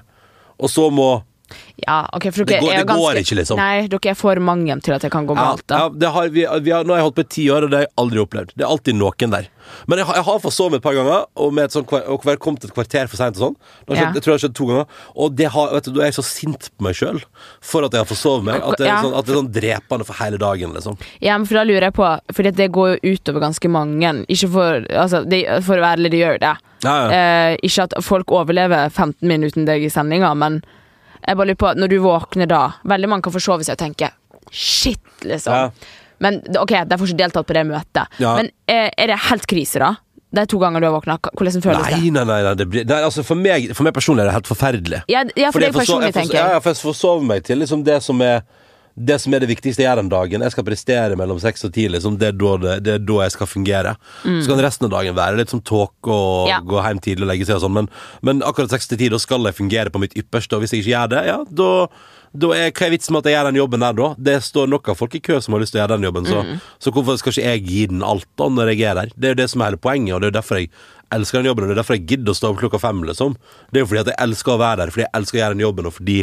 [0.58, 1.06] Og så må
[1.88, 3.58] Ja, ok, for Det dere går- er jo det går ikke, liksom.
[3.58, 5.68] Nei, dere er for mange til at det kan gå Ja, galt.
[5.68, 7.64] da ja, det har, vi, vi har, nå har jeg holdt på i ti år,
[7.64, 8.54] og det har jeg aldri opplevd.
[8.56, 9.48] Det er alltid noen der.
[9.88, 12.22] Men jeg, har- jeg har forsovet et par ganger, og, med et sånt, kvar- og
[12.24, 13.56] hver- kommet et kvarter for seint sånn.
[13.88, 14.14] Det har skjedd, Ja.
[14.14, 14.86] Jeg tror det har skjedd to ganger.
[15.16, 17.22] Og det har, vet du, da er jeg så sint på meg sjøl
[17.62, 19.02] for at jeg har forsovet meg, at det, er Ja.
[19.04, 20.98] sånn, at det er sånn drepende for hele dagen, liksom.
[21.22, 24.26] Ja, men for da lurer jeg på Fordi det går jo utover ganske mange.
[24.28, 26.58] Ikke for Altså, det, for å være ærlig, det gjør det.
[26.84, 27.10] Ja, ja.
[27.54, 30.62] Eh, ikke at folk overlever 15 minutter uten deg i sendinga, men
[31.24, 34.10] jeg bare lurer på Når du våkner da Veldig mange kan forsove seg og tenke
[34.54, 35.54] Shit, liksom.
[35.56, 36.02] Ja.
[36.22, 38.20] Men ok, de får ikke deltatt på det møtet.
[38.22, 38.36] Ja.
[38.38, 39.96] Men er, er det helt krise, da?
[40.34, 41.98] De to gangene du har våkna, hvordan føles det?
[42.04, 44.50] Nei, nei, nei, det blir, nei altså for, meg, for meg personlig er det helt
[44.50, 45.02] forferdelig.
[45.12, 46.54] Ja, ja for Fordi det jeg personlig, tenker jeg.
[46.56, 48.46] Ja, for jeg forsover meg til liksom det som er
[48.96, 50.42] det som er det viktigste jeg gjør den dagen.
[50.46, 51.88] Jeg skal prestere mellom seks og ti.
[51.90, 52.18] Liksom.
[52.22, 53.96] Det, er da det, det er da jeg skal fungere.
[54.24, 56.50] Så kan resten av dagen være litt som tåke og Mm.
[56.54, 56.60] Ja.
[56.62, 57.88] gå hjem tidlig og legge seg og sånn, men,
[58.22, 60.84] men akkurat seks til ti, da skal jeg fungere på mitt ypperste, og hvis jeg
[60.84, 61.70] ikke gjør det, ja, da
[62.34, 64.08] da er, hva er vitsen med at jeg gjør den jobben der, da?
[64.18, 66.26] Det står nok av folk i kø som har lyst til å gjøre den jobben,
[66.26, 66.56] så, Mm.
[66.82, 69.12] så hvorfor skal ikke jeg gi den alt da når jeg er der?
[69.14, 70.70] Det er jo det som er hele poenget, og det er jo derfor jeg
[71.16, 73.38] elsker den jobben, og det er derfor jeg gidder å stå opp klokka fem, liksom.
[73.72, 75.58] Det er jo fordi at jeg elsker å være der, fordi jeg elsker å gjøre
[75.58, 76.20] den jobben, og fordi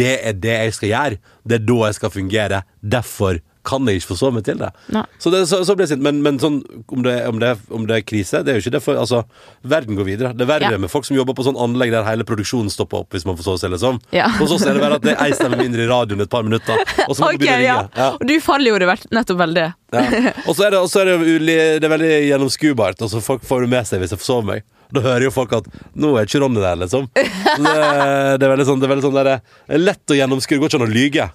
[0.00, 1.20] det er det jeg skal gjøre.
[1.48, 2.62] Det er da jeg skal fungere.
[2.96, 4.70] Derfor kan jeg ikke forsove meg til det.
[4.94, 5.04] Nei.
[5.20, 6.04] Så, det, så, så blir jeg sint.
[6.04, 8.74] Men, men sånn, om, det, om, det, om det er krise, det er jo ikke
[8.78, 9.22] det for Altså,
[9.68, 10.32] verden går videre.
[10.36, 10.80] Det er verre Ja.
[10.80, 13.46] med folk som jobber på sånn anlegg der hele produksjonen stopper opp hvis man får
[13.50, 14.00] sove seg, liksom.
[14.16, 14.30] Ja.
[14.40, 16.46] Hos oss er det bare at det er ei stemme mindre i radioen et par
[16.46, 17.76] minutter, og så må okay, du begynne å ja.
[17.78, 18.00] ringe.
[18.00, 18.08] Ja.
[18.16, 19.68] Og du faller jo det nettopp veldig.
[19.94, 20.02] Ja.
[20.48, 23.04] Og så er det, er det, det veldig gjennomskuebart.
[23.06, 24.66] Altså folk får det med seg hvis jeg forsover meg.
[24.94, 27.08] Da hører jo folk at 'nå er ikke Ronny der', liksom.
[27.12, 27.26] Det,
[28.40, 29.30] det er veldig sånn Det er veldig sånn der,
[29.68, 30.58] er lett å gjennomskue.
[30.58, 31.28] Går ikke an å lyge.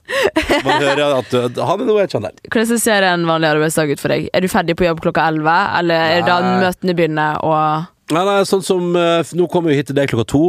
[0.63, 2.37] Man hører at han er noe jeg kjenner.
[2.49, 4.29] Hvordan ser en vanlig arbeidsdag ut for deg?
[4.33, 8.21] Er du ferdig på jobb klokka 11, eller er det da møtene begynner og Nei,
[8.27, 10.41] nei, sånn som eh, Nå kommer vi hit til deg klokka to,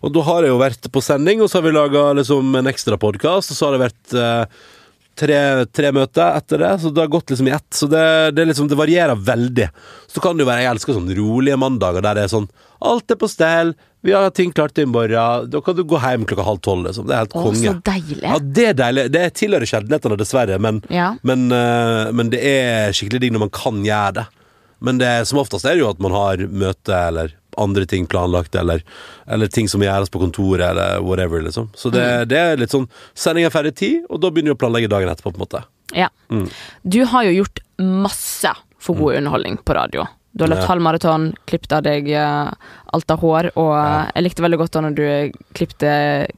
[0.00, 2.70] og da har jeg jo vært på sending, og så har vi laga liksom en
[2.70, 4.62] ekstra podkast, og så har det vært eh,
[5.18, 5.38] tre,
[5.72, 7.68] tre møter etter det, så det har gått liksom i ett.
[7.74, 8.04] Så det,
[8.36, 9.68] det, liksom, det varierer veldig.
[10.10, 12.48] Så kan det jo være Jeg elsker sånn rolige mandager der det er sånn
[12.84, 13.72] Alt er på stell,
[14.04, 16.82] vi har ting klart til i morgen, da kan du gå hjem klokka halv tolv,
[16.84, 17.06] liksom.
[17.08, 17.62] Det er helt Åh, konge.
[17.62, 18.26] så deilig.
[18.26, 19.04] Ja, det er deilig.
[19.14, 21.14] Det tilhører sjeldenhetene, dessverre, men, Ja.
[21.24, 24.26] men, uh, men det er skikkelig digg når man kan gjøre det.
[24.84, 28.54] Men det, som oftest er det jo at man har møte eller andre ting planlagt,
[28.54, 28.82] eller,
[29.26, 31.70] eller ting som gjøres på kontoret, eller whatever, liksom.
[31.74, 32.28] Så det, Mm.
[32.28, 35.08] det er litt sånn Sending er ferdig ti, og da begynner du å planlegge dagen
[35.08, 35.64] etterpå, på en måte.
[35.94, 36.08] Ja.
[36.30, 36.48] Mm.
[36.88, 40.06] Du har jo gjort masse for god underholdning på radio.
[40.36, 40.66] Du har løpt Ja.
[40.74, 42.50] halv maraton, klippet av deg eh,
[42.92, 44.10] alt av hår, og ja.
[44.14, 46.28] jeg likte veldig godt da når du klippte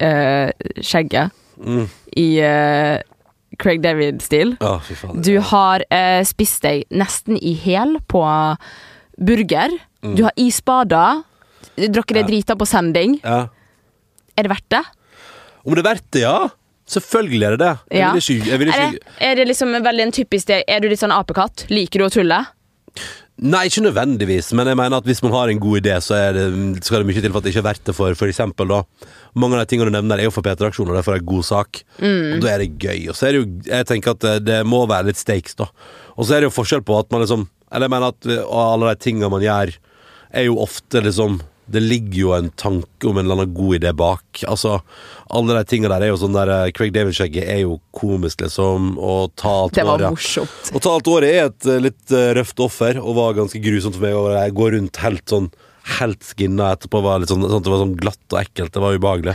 [0.00, 0.50] eh,
[0.80, 1.86] skjegget Mm.
[2.16, 3.00] i eh,
[3.58, 4.56] Craig David-stil.
[5.22, 8.24] Du har eh, spist deg nesten i hæl på
[9.20, 9.70] burger.
[10.04, 10.16] Mm.
[10.18, 11.04] Du har isbada.
[11.74, 13.18] Drukket deg drita på sending.
[13.24, 13.46] Ja.
[14.36, 14.84] Er det verdt det?
[15.64, 16.36] Om det er verdt det, ja?
[16.90, 17.74] Selvfølgelig er det det.
[17.96, 18.10] Ja.
[18.12, 20.64] ikke, vil Er det, er det liksom veldig en typisk det?
[20.68, 21.64] Er du litt sånn apekatt?
[21.72, 22.42] Liker du å tulle?
[23.34, 26.36] Nei, ikke nødvendigvis, men jeg mener at hvis man har en god idé, så er
[26.36, 26.44] det,
[26.86, 28.78] skal det mye til for at det ikke er verdt det for eksempel da.
[29.34, 31.26] Mange av de tingene du nevner er jo for P3-aksjoner, og det er for en
[31.32, 31.80] god sak.
[31.98, 33.08] Og da er det gøy.
[33.10, 35.66] Og så er det jo, jeg tenker at det, det må være litt stakes, da.
[36.14, 38.44] Og så er det jo forskjell på at man liksom Eller jeg mener at eh,
[38.54, 39.72] alle de tingene man gjør,
[40.34, 43.92] er jo ofte liksom det ligger jo en tanke om en eller annen god idé
[43.96, 44.42] bak.
[44.52, 44.82] Altså,
[45.32, 48.98] Alle de tingene der er jo sånn der eh, Craig David-skjegget er jo komisk, liksom.
[49.00, 50.12] Og ta alt Det var året.
[50.12, 50.68] morsomt.
[50.76, 53.96] Og ta alt året er et eh, litt eh, røft offer, og var ganske grusomt
[53.96, 54.12] for meg.
[54.12, 55.48] å gå rundt helt sånn
[55.84, 57.00] Helt skinna etterpå.
[57.04, 58.72] Var litt sånn, sånn det var sånn glatt og ekkelt.
[58.72, 59.34] Det var ubehagelig.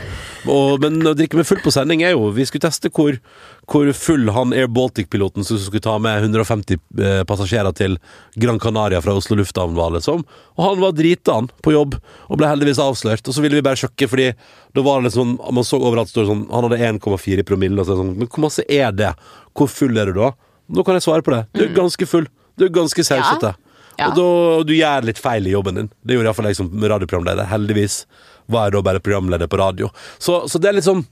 [0.50, 3.20] Og, men å drikke med full på sending er jo Vi skulle teste hvor,
[3.70, 8.00] hvor full han Air Baltic-piloten som skulle ta med 150 eh, passasjerer til
[8.42, 10.26] Gran Canaria fra Oslo lufthavn, var, liksom.
[10.58, 13.30] Og han var drita, han, på jobb, og ble heldigvis avslørt.
[13.30, 14.32] Og så ville vi bare sjokke, fordi
[14.74, 17.96] da var det liksom Man så overalt står sånn Han hadde 1,4 promille, og så
[17.98, 19.16] sånn Men hvor masse er det?
[19.58, 20.34] Hvor full er du da?
[20.70, 21.46] Nå kan jeg svare på det.
[21.54, 22.28] Du er ganske full.
[22.58, 23.54] Du er ganske sausete.
[23.56, 23.69] Mm.
[24.00, 24.10] Ja.
[24.10, 24.28] Og, da,
[24.60, 25.90] og du gjør litt feil i jobben din.
[26.02, 27.50] Det gjorde iallfall jeg som radioprogramleder.
[27.52, 28.04] Heldigvis
[28.50, 29.90] var jeg da bare programleder på radio.
[30.18, 31.04] Så, så det er sånn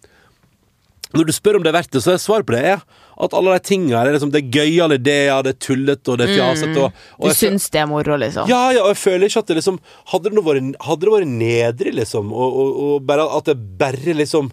[1.15, 2.81] Når du spør om det er verdt det, så er svaret på det er
[3.17, 6.19] at alle de tingene her er liksom, det er gøyale ideer, det er tullete og
[6.19, 6.83] det er fjasete.
[6.83, 8.49] Og, og Du syns det er moro, liksom?
[8.51, 9.79] ja, ja, og jeg føler ikke at det liksom
[10.11, 14.13] Hadde det, vært, hadde det vært nedrig, liksom, og, og, og bare at det bare
[14.19, 14.51] liksom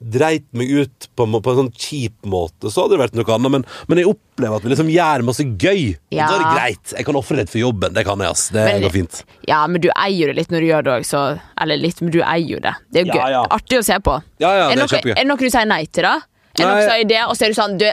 [0.00, 3.54] dreit meg ut på, på en sånn kjip måte, så hadde det vært noe annet.
[3.54, 5.94] Men, men jeg opplever at vi liksom gjør masse gøy.
[6.14, 6.26] Ja.
[6.28, 6.94] da er det greit.
[6.98, 7.94] Jeg kan ofre litt for jobben.
[7.96, 8.48] Det kan jeg, ass.
[8.54, 9.22] Det Men- går fint.
[9.48, 11.24] Ja, men du eier jo det litt når du gjør det òg, så
[11.60, 12.74] Eller litt, men du eier jo det.
[12.92, 13.30] Det er jo Ja, gøy.
[13.38, 13.42] ja.
[13.58, 14.20] Artig å se på.
[14.42, 16.20] Ja, ja, er, det er noe, er det noe du sier nei til, da?
[16.54, 17.86] Er noe og så er du sånn du,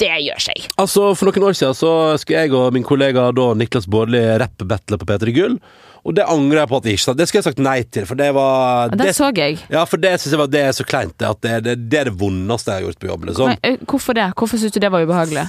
[0.00, 0.68] Det gjør seg.
[0.80, 1.90] Altså, For noen år siden så
[2.20, 5.58] skulle jeg og min kollega da Niklas Baarli rappe-battle på P3 Gull.
[6.06, 8.18] Og det angrer jeg på at jeg ikke Det skulle jeg sagt nei til, for
[8.18, 9.58] det var Den så jeg.
[9.72, 11.18] Ja, for det synes jeg var Det er så kleint.
[11.18, 13.28] At det, det, det er det vondeste jeg har gjort på jobb.
[13.32, 13.52] Liksom.
[13.52, 14.30] Men, hvorfor det?
[14.38, 15.46] Hvorfor syns du det var ubehagelig?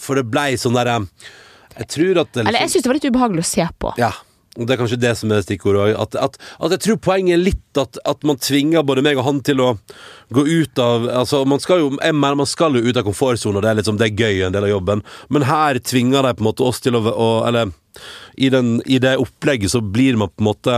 [0.00, 1.08] For det blei sånn der um,
[1.76, 3.96] Jeg tror at liksom, Eller jeg syns det var litt ubehagelig å se på.
[4.00, 4.12] Ja.
[4.60, 5.94] Og det er kanskje det som er stikkordet.
[5.96, 9.24] At, at, at jeg tror poenget er litt at, at man tvinger både meg og
[9.24, 9.70] han til å
[10.32, 13.62] gå ut av Altså, man skal jo Jeg mener man skal jo ut av komfortsona,
[13.64, 15.04] det liksom Det er gøy, en del av jobben.
[15.32, 17.72] Men her tvinger de på en måte oss til å, å Eller
[18.36, 20.76] i, den, i det opplegget så blir man på en måte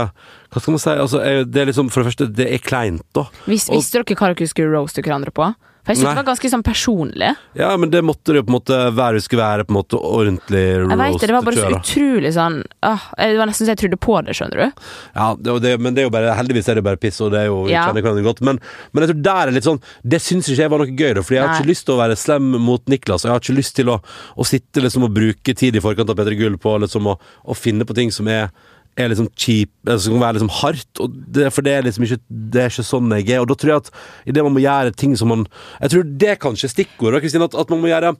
[0.51, 0.89] Hva skal man si?
[0.95, 3.25] Altså, det er liksom For det første, det er kleint, da.
[3.45, 5.53] Vis, Og- visste dere hva dere skulle roaste hverandre på?
[5.85, 7.27] For jeg synes det var ganske sånn personlig.
[7.53, 9.19] Ja, men det måtte det jo på en måte være.
[9.19, 12.31] Det skulle være på en måte ordentlig Jeg vet det, det var bare så utrolig
[12.33, 12.55] sånn
[12.89, 14.83] åh, Det var nesten så jeg trodde på det, skjønner du.
[15.13, 17.43] Ja, det, det, men det er jo bare, heldigvis er det bare piss, og det
[17.45, 17.85] er jo, Ja.
[17.87, 18.41] kjenner hverandre godt.
[18.41, 18.59] Men,
[18.91, 21.21] men jeg tror der er litt sånn Det syns ikke jeg var noe gøy, da,
[21.21, 21.59] Fordi jeg har Nei.
[21.61, 23.23] ikke lyst til å være slem mot Niklas.
[23.25, 23.99] Og jeg har ikke lyst til å,
[24.35, 27.53] å sitte liksom og bruke tid i forkant av Petter Gull på liksom å, å
[27.57, 28.49] finne på ting som er
[28.95, 31.01] er liksom cheap, som kan være liksom hardt.
[31.35, 33.43] Det, for det er liksom ikke Det er ikke sånn jeg er.
[33.43, 33.91] Og da tror jeg at
[34.31, 35.45] idet man må gjøre ting som man
[35.81, 38.15] Jeg tror det er kanskje stikkordet, Kristin, at, at man må gjøre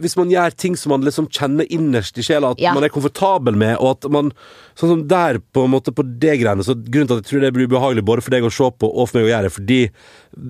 [0.00, 2.72] hvis man gjør ting som man liksom kjenner innerst i sjela, at Ja.
[2.74, 4.32] man er komfortabel med, og at man
[4.74, 7.40] Sånn som der, på en måte, på det greiene Så grunnen til at jeg tror
[7.44, 9.90] det blir ubehagelig både for deg å se på og for meg å gjøre, fordi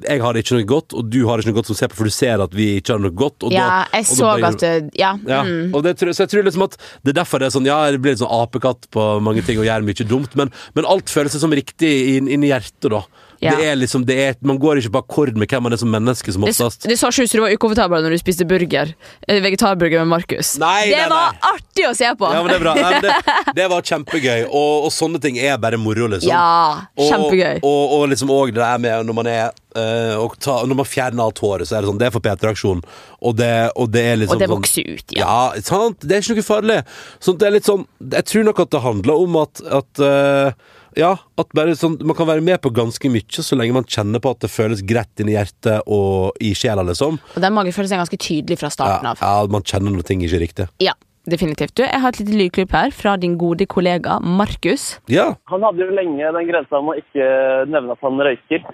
[0.08, 2.04] jeg har ikke noe godt, og du har ikke noe godt som ser på, for
[2.08, 3.44] du ser at vi ikke har noe godt.
[3.52, 5.10] Ja, da, jeg da så blir- at du Ja.
[5.28, 5.74] ja, Mm.
[5.74, 8.00] og det, så jeg tror liksom at det er derfor det er sånn Ja, det
[8.00, 11.32] blir litt sånn apekatt på mange ting og gjør mye dumt, men, men alt føles
[11.38, 13.02] som riktig inn, inn i hjertet, da.
[13.44, 13.54] Ja.
[13.58, 15.90] Det er liksom, det er, man går ikke på akkord med hvem man er som
[15.92, 16.86] menneske, som oftest.
[16.88, 18.94] det så ikke ut som du var ukomfortabel når du spiste burger.
[19.28, 20.54] eh, Vegetarburger med Markus.
[20.62, 21.52] Nei, det nei, var nei.
[21.54, 22.30] artig å se på!
[22.32, 22.74] Ja, men det er bra.
[22.78, 23.18] Nei, det,
[23.60, 26.30] det var kjempegøy, og, og sånne ting er bare moro, liksom.
[26.32, 27.60] Ja, kjempegøy.
[27.62, 30.86] Og, og liksom òg det der med når man er Uh, og ta, Når man
[30.86, 32.78] fjerner alt håret, så er det sånn Det er for P3-aksjon,
[33.26, 35.24] og, det- og det er liksom Og det sånn- vokser ut, ja.
[35.26, 35.98] Ja, sant?
[35.98, 36.76] Det er ikke noe farlig.
[37.18, 40.52] Sånn, det er litt sånn Jeg tror nok at det handler om at, at eh,
[40.98, 44.22] ja, at bare sånn, Man kan være med på ganske mye så lenge man kjenner
[44.22, 47.18] på at det føles greit inni hjertet og i sjela, liksom.
[47.34, 49.22] Og den magefølelsen er ganske tydelig fra starten av.
[49.22, 50.68] ja, Man kjenner når ting ikke er riktig.
[50.82, 50.94] Ja,
[51.30, 51.74] definitivt.
[51.76, 54.98] Du, jeg har et lite lydklipp her fra din gode kollega Markus.
[55.10, 55.34] Ja.
[55.52, 57.28] Han hadde jo lenge den grensa om å ikke
[57.70, 58.64] nevne at han røyker.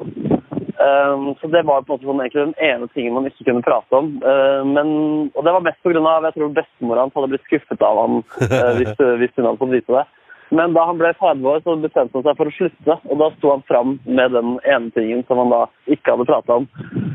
[0.81, 3.65] Um, så det var på en måte sånn, egentlig den ene tingen man ikke kunne
[3.65, 4.15] prate om.
[4.25, 4.89] Uh, men,
[5.35, 6.01] og det var mest pga.
[6.01, 9.75] jeg tror bestemora hans hadde blitt skuffet av han uh, hvis, hvis hun hadde fått
[9.75, 10.07] vite det.
[10.51, 12.97] Men da han ble 30 år, så bestemte han seg for å slutte.
[13.07, 16.61] Og da sto han fram med den ene tingen som han da ikke hadde prata
[16.61, 16.69] om.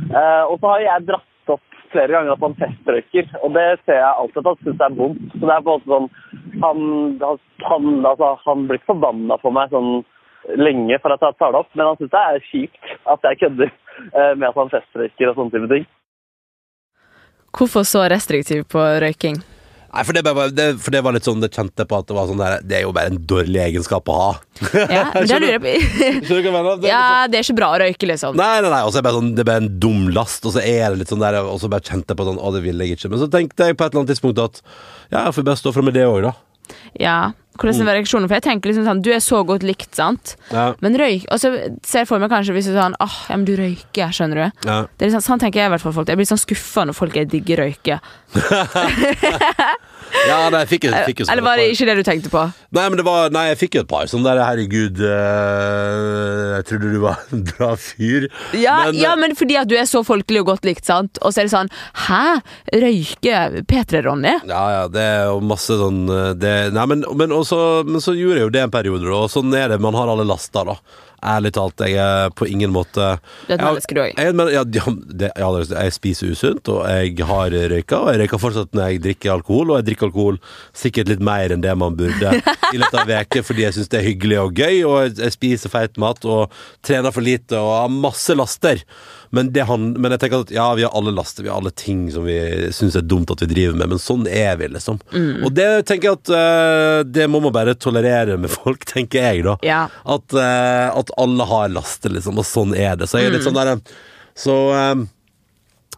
[0.09, 3.99] Eh, og så har jeg dratt opp flere ganger at han festrøyker, og det ser
[3.99, 5.25] jeg alltid at han syns er vondt.
[5.35, 6.11] Så det er på en måte sånn
[6.55, 6.79] Han,
[7.67, 9.89] han, altså, han blir ikke forbanna på meg sånn
[10.61, 13.39] lenge for at jeg tar det opp, men han syns det er kjipt at jeg
[13.41, 15.89] kødder eh, med at han festrøyker og sånne type ting.
[17.55, 19.41] Hvorfor så restriktiv på røyking?
[19.95, 22.15] Nei, for det, bare, det, for det var litt sånn Det kjente på at det
[22.17, 24.31] var sånn der Det er jo bare en dårlig egenskap å ha.
[24.91, 25.75] Ja, det lurer jeg på.
[26.27, 28.35] Det Ja, sånn- det er ikke bra å røyke, liksom.
[28.39, 30.43] Nei, nei, nei, og så er det bare sånn Det er bare en dum last,
[30.45, 32.51] og så er det litt sånn der Og så bare kjente jeg på sånn Å,
[32.57, 33.13] det vil jeg ikke.
[33.15, 34.61] Men så tenkte jeg på et eller annet tidspunkt at
[35.13, 36.35] Ja, jeg får bare stå fram med det òg, da.
[36.99, 37.17] Ja,
[37.55, 38.27] Hvordan er reaksjonen?
[38.29, 40.35] For jeg tenker liksom sånn Du er så godt likt, sant?
[40.51, 40.67] Ja.
[40.83, 41.53] Men røyk Og så
[41.85, 44.67] ser jeg for meg kanskje hvis du sånn Åh, ja, men du røyker, skjønner du?
[44.67, 44.77] Ja.
[44.91, 46.09] Det er liksom, sånn tenker jeg i hvert fall folk.
[46.11, 47.99] Jeg blir sånn skuffa når folk er digge røyke.
[50.29, 52.31] ja, nei, jeg fikk, jeg fikk jo sånn Eller var det ikke det du tenkte
[52.33, 52.41] på?
[52.75, 56.67] Nei, men det var Nei, jeg fikk jo et par sånn der Herregud, øh, jeg
[56.69, 58.27] trodde du var en bra fyr.
[58.57, 61.19] Ja Men, ja, men fordi at du er så folkelig og godt likt, sant?
[61.21, 61.71] Og så er det sånn
[62.05, 62.23] Hæ?
[62.83, 64.33] Røyke P3, Ronny?
[64.49, 67.44] Ja, ja, det er jo masse sånn eh, det, Nei, men, men, også,
[67.85, 69.81] men så gjorde jeg jo det en periode, da, og sånn er det.
[69.83, 70.77] Man har alle laster, da.
[71.25, 73.15] Ærlig talt, jeg er på ingen måte
[73.47, 74.11] Du er et menneske, du òg.
[74.19, 78.01] Ja, ja, ja, jeg spiser usunt, og jeg har røyka.
[78.03, 80.39] Og jeg røyker fortsatt når jeg drikker alkohol, og jeg drikker alkohol
[80.75, 82.35] sikkert litt mer enn det man burde
[82.75, 85.73] i løpet av uka, fordi jeg syns det er hyggelig og gøy, og jeg spiser
[85.73, 86.53] feit mat og
[86.85, 88.83] trener for lite og har masse laster.
[89.35, 91.73] Men, det han, men jeg tenker at ja, vi har alle laster, vi har alle
[91.75, 92.37] ting som vi
[92.75, 95.01] syns er dumt at vi driver med, men sånn er vi, liksom.
[95.43, 99.43] Og det tenker jeg at uh, det må man bare tolerere med folk, tenker jeg,
[99.47, 99.57] da.
[99.65, 99.81] Ja.
[100.03, 103.09] At, uh, at alle har laster, liksom, og sånn er det.
[103.11, 103.75] Så jeg er litt sånn der
[104.39, 105.05] Så um,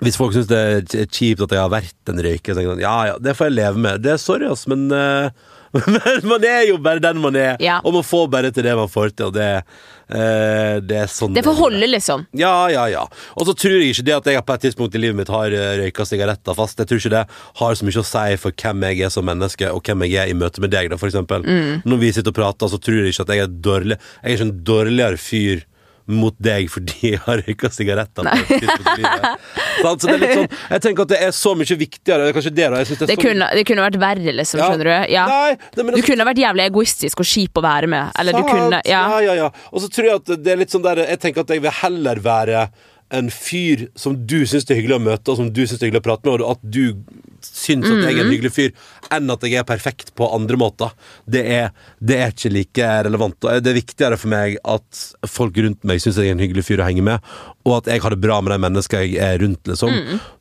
[0.04, 2.74] hvis folk syns det er kjipt at jeg har vært en røyker, så tenker jeg
[2.76, 4.04] sånn, ja ja, det får jeg leve med.
[4.06, 5.32] Det er sorry, ass, men eh,
[5.86, 7.80] men man er jo bare den man er, Ja.
[7.84, 9.48] og man får bare til det man får til, og det,
[10.10, 12.26] eh, det er sånn Det får holde, liksom.
[12.38, 13.04] ja, ja, ja.
[13.38, 15.52] Og så tror jeg ikke det at jeg på et tidspunkt i livet mitt har
[15.54, 16.78] eh, røyka sigaretter fast.
[16.80, 17.24] Jeg tror ikke det
[17.62, 20.32] har så mye å si for hvem jeg er som menneske, og hvem jeg er
[20.34, 21.46] i møte med deg, da, for eksempel.
[21.88, 24.38] Når vi sitter og prater, så tror jeg ikke at jeg er dårlig Jeg er
[24.38, 25.66] ikke en dårligere fyr
[26.08, 28.28] mot deg fordi jeg har røyka sigaretter.
[29.84, 30.02] Sant?
[30.02, 32.26] Så det er litt sånn Jeg tenker at det er så mye viktigere.
[32.26, 32.82] Det er kanskje det, da.
[32.88, 34.62] Det Det kunne, det kunne vært verre, liksom.
[34.62, 34.70] Ja.
[34.72, 35.14] Skjønner du?
[35.14, 35.26] Ja.
[35.30, 38.12] Nei, nei, men Du altså- kunne vært jævlig egoistisk og kjip å være med.
[38.20, 39.02] Eller du kunne Ja.
[39.12, 39.50] ja, ja, ja.
[39.72, 41.72] Og så tror jeg at det er litt sånn der Jeg tenker at jeg vil
[41.84, 42.70] heller være
[43.10, 45.86] en fyr som du syns det er hyggelig å møte, og som du syns det
[45.86, 46.82] er hyggelig å prate med, og at du
[47.40, 48.74] syns at jeg er en hyggelig fyr,
[49.14, 50.94] enn at jeg er perfekt på andre måter.
[51.26, 53.38] Det er, det er ikke like relevant.
[53.42, 56.84] Det er viktigere for meg at folk rundt meg syns jeg er en hyggelig fyr
[56.84, 57.24] å henge med,
[57.68, 59.94] og at jeg har det bra med de menneskene jeg er rundt, liksom.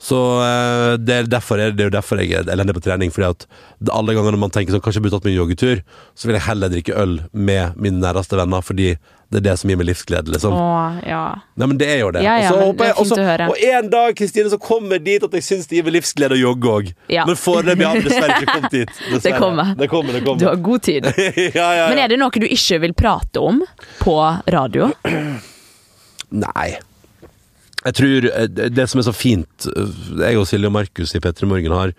[0.03, 3.13] Så eh, det er, derfor, er det er jo derfor jeg er elendig på trening,
[3.15, 3.47] fordi at
[3.93, 5.83] alle gangene man tenker sånn, kanskje jeg burde tatt meg en joggetur,
[6.15, 8.95] så vil jeg heller drikke øl med mine næreste venner, fordi
[9.27, 10.55] det er det som gir meg livsglede, liksom.
[10.55, 10.67] Å,
[11.03, 11.23] ja.
[11.59, 12.23] Nei, men det er jo det.
[12.23, 13.17] Ja, ja, og, så håper det er også,
[13.51, 16.39] og en dag Kristine, så kommer dit at jeg syns det gir meg livsglede å
[16.39, 16.93] jogge òg.
[17.11, 17.25] Ja.
[17.27, 19.01] Men foreløpig har jeg dessverre ikke kommet dit.
[19.27, 19.73] Det kommer.
[19.75, 20.41] Det kommer, det kommer.
[20.41, 21.09] Du har god tid.
[21.11, 21.87] ja, ja, ja.
[21.91, 23.59] Men er det noe du ikke vil prate om
[23.99, 24.15] på
[24.55, 24.93] radio?
[26.47, 26.69] Nei.
[27.87, 31.15] Jeg tror eh, det det som er så fint eh, Jeg og Silje og Markus
[31.15, 31.93] i P3 Morgen har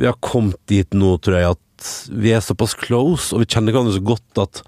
[0.00, 3.74] Vi har kommet dit nå, tror jeg, at vi er såpass close, og vi kjenner
[3.74, 4.62] hverandre så godt at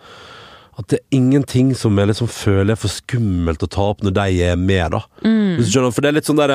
[0.75, 4.15] at det er ingenting som jeg liksom føler er for skummelt å ta opp når
[4.17, 5.03] de er med, da.
[5.23, 6.55] Skjønner, For det er litt sånn der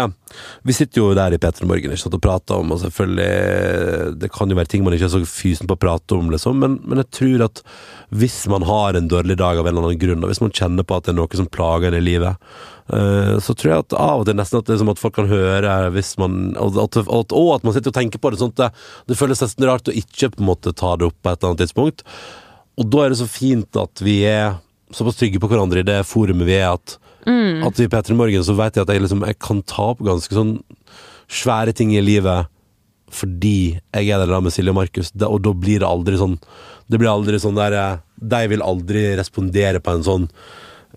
[0.68, 4.32] Vi sitter jo der i P3 Morgen ikke sant, og prater om, og selvfølgelig Det
[4.36, 6.80] kan jo være ting man ikke er så fysen på å prate om, liksom, men,
[6.84, 7.64] men jeg tror at
[8.10, 10.86] hvis man har en dårlig dag av en eller annen grunn, og hvis man kjenner
[10.88, 12.50] på at det er noe som plager en i livet,
[12.90, 15.78] eh, så tror jeg at av og til nesten at, liksom, at folk kan høre
[15.94, 18.42] hvis man og at, at, og at man sitter og tenker på det.
[18.42, 18.70] Sånn at det,
[19.12, 21.54] det føles nesten rart å ikke på en måte ta det opp på et eller
[21.54, 22.06] annet tidspunkt.
[22.80, 24.58] Og da er det så fint at vi er
[24.96, 26.98] såpass trygge på hverandre i det forumet vi er, at
[27.68, 30.34] At i P3 Morgen så vet jeg at jeg liksom Jeg kan ta opp ganske
[30.34, 30.56] sånn
[31.30, 32.48] svære ting i livet
[33.10, 36.36] fordi jeg er der med Silje og Markus, og da blir det aldri sånn
[36.90, 40.28] Det blir aldri sånn der eh, De vil aldri respondere på en sånn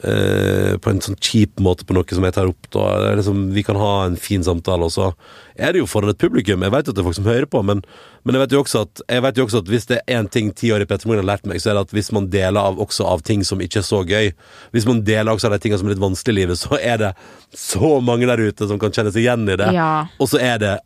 [0.01, 2.69] eh, på en sånn kjip måte på noe som jeg tar opp.
[2.75, 2.87] Da.
[3.19, 5.11] Liksom, vi kan ha en fin samtale, og så
[5.55, 6.65] er det jo foran et publikum.
[6.65, 7.83] Jeg vet at det er folk som hører på, men,
[8.25, 10.31] men jeg, vet jo også at, jeg vet jo også at hvis det er én
[10.33, 12.31] ting ti år i Petter Moen har lært meg, så er det at hvis man
[12.33, 14.33] deler av, også av ting som ikke er så gøy,
[14.77, 17.03] hvis man deler også av de tingene som er litt vanskelig i livet, så er
[17.03, 17.13] det
[17.57, 19.75] så mange der ute som kan kjenne seg igjen i det.
[19.77, 19.93] Ja.
[20.19, 20.79] Og så er det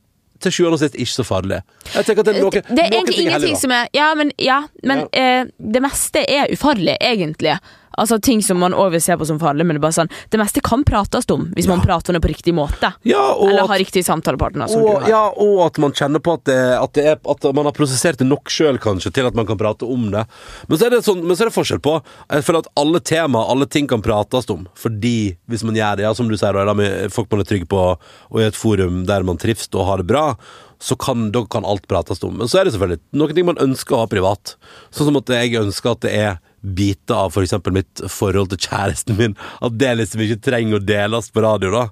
[0.42, 1.61] til sjuende og sist ikke så farlig.
[1.95, 4.33] Jeg tenker at det er noe, det er egentlig ting ingenting som er Ja, men,
[4.42, 7.57] ja, men Eh, det meste er ufarlig, egentlig.
[7.97, 10.63] Altså Ting som man overser på som farlig, men det er bare sånn Det meste
[10.65, 12.93] kan prates om, hvis man prater om det på riktig måte.
[13.07, 14.69] Ja, Eller at- har riktig samtalepartner.
[14.69, 17.65] Som og, ja, og at man kjenner på at, det, at, det er, at man
[17.69, 20.27] har prosessert det nok sjøl, kanskje, til at man kan prate om det.
[20.69, 21.97] Men så er det, sånn, men så er det forskjell på
[22.31, 24.67] Jeg føler at alle tema, alle ting kan prates om.
[24.75, 27.67] Fordi hvis man gjør det, ja, som du sier, da, med folk man er trygg
[27.69, 27.83] på,
[28.31, 30.35] og i et forum der man trives og har det bra,
[30.79, 32.37] så kan, da kan alt prates om.
[32.37, 34.57] Men så er det selvfølgelig noen ting man ønsker å ha privat.
[34.95, 38.59] Sånn som at jeg ønsker at det er biter av for eksempel mitt forhold til
[38.66, 39.37] kjæresten min.
[39.62, 41.70] At det liksom ikke trenger å deles på radio.
[41.70, 41.85] da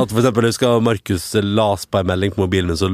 [0.00, 2.90] At for eksempel Jeg husker Markus las på en melding på mobilen min, så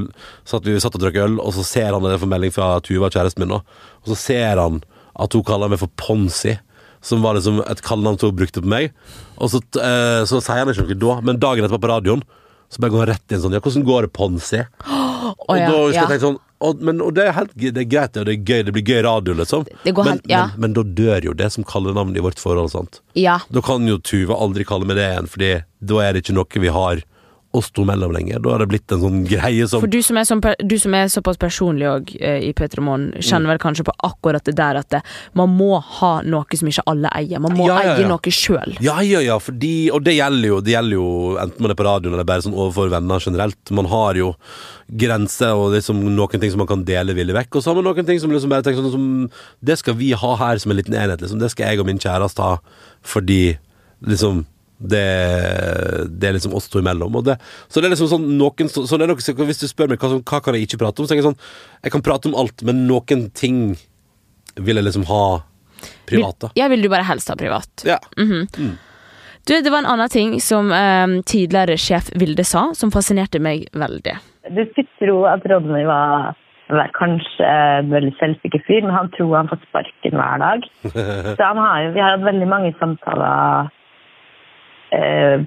[0.49, 3.11] satt vi satt og drakk øl, og så ser han det for melding fra Tuva,
[3.11, 3.61] kjæresten min, da.
[4.05, 4.81] og så ser han
[5.19, 6.57] at hun kaller meg for Ponsi.
[7.03, 8.91] Som var liksom et kallenavn hun brukte på meg.
[9.39, 12.23] Og så, eh, så sier han ikke noe da, men dagen etterpå på radioen
[12.69, 14.65] så bare går han rett inn sånn Ja, hvordan går det, Ponsi?
[15.47, 18.17] Og ja, da husker jeg sånn og, men, og det er helt det er greit,
[18.19, 19.67] og det er gøy, det blir gøy radio, liksom.
[19.85, 20.41] Det går men, helt- ja.
[20.57, 22.73] men, men da dør jo det som kallenavn i vårt forhold.
[22.73, 22.99] sant?
[23.15, 23.37] ja.
[23.55, 26.65] Da kan jo Tuva aldri kalle meg det igjen, Fordi da er det ikke noe
[26.67, 27.05] vi har
[27.57, 28.43] oss to mellom lenger.
[28.45, 30.93] Da har det blitt en sånn greie som For du som er, sånn, du som
[30.95, 33.23] er såpass personlig og, eh, i P3 Morgen, Mm.
[33.25, 35.01] kjenner vel kanskje på akkurat det der at det,
[35.35, 37.41] man må ha noe som ikke alle eier.
[37.41, 38.77] Man må Ja, ja, eie noe sjøl.
[38.81, 41.85] Ja, ja, ja, fordi, og det gjelder, jo, det gjelder jo enten man er på
[41.89, 43.71] radioen eller bare sånn overfor venner generelt.
[43.71, 44.35] Man har jo
[44.95, 47.85] grenser og liksom noen ting som man kan dele villig vekk, og så har man
[47.89, 49.31] noen ting som liksom bare tenker sånn som
[49.65, 51.39] Det skal vi ha her som en liten enhet, liksom.
[51.41, 52.59] Det skal jeg og min kjæreste ha
[53.03, 53.59] fordi
[54.05, 54.45] liksom
[54.79, 55.05] det,
[56.21, 57.17] det er liksom oss to imellom.
[57.19, 57.39] Og det,
[57.69, 59.91] så det er liksom sånn noen, så, så det er noe, så Hvis du spør
[59.91, 62.05] meg hva, som- hva kan jeg ikke prate om, så tenker jeg sånn Jeg kan
[62.07, 63.77] prate om alt, men noen ting
[64.59, 65.23] vil jeg liksom ha
[66.09, 66.49] privat, da.
[66.59, 67.71] Ja, vil du bare helst ha privat.
[67.87, 67.99] Ja.
[68.19, 73.69] Du, det var en annen ting som eh, tidligere sjef Vilde sa, som fascinerte meg
[73.73, 74.17] veldig.
[74.53, 76.35] Du skulle tro at Rodney var,
[76.73, 80.67] var kanskje en veldig selvsikker fyr, men han tror han får sparken hver dag.
[81.39, 83.71] Så han har jo, vi har hatt veldig mange samtaler,
[84.97, 85.47] eh,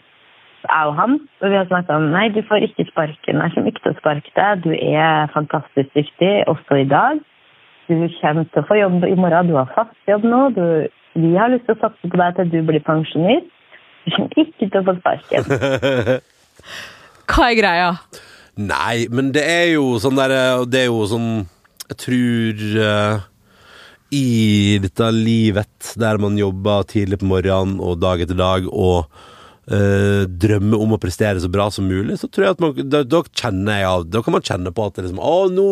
[0.61, 3.71] jeg og han, og vi har snakket om nei, du får ikke sparken, jeg kommer
[3.71, 7.21] ikke til å sparke deg, du er fantastisk dyktig, også i dag.
[7.89, 10.65] Du kommer til å få jobb i morgen, du har fast jobb nå, du,
[11.17, 13.49] vi har lyst til å satse på deg til du blir pensjonist.
[14.05, 16.21] Du kommer ikke til å få sparken.
[17.31, 17.89] Hva er greia?
[18.61, 21.27] Nei, men det er jo sånn derre det er jo sånn
[21.87, 23.21] Jeg tror uh,
[24.11, 29.07] I dette livet der man jobber tidlig på morgenen og dag etter dag og
[29.73, 33.03] eh, drømmer om å prestere så bra som mulig, så tror jeg at man Da,
[33.07, 35.67] da kjenner jeg av Da kan man kjenne på at det liksom Å, nå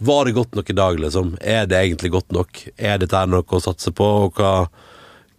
[0.00, 1.34] var det godt nok i dag, liksom.
[1.44, 2.62] Er det egentlig godt nok?
[2.80, 4.06] Er dette noe å satse på?
[4.24, 4.54] Og hva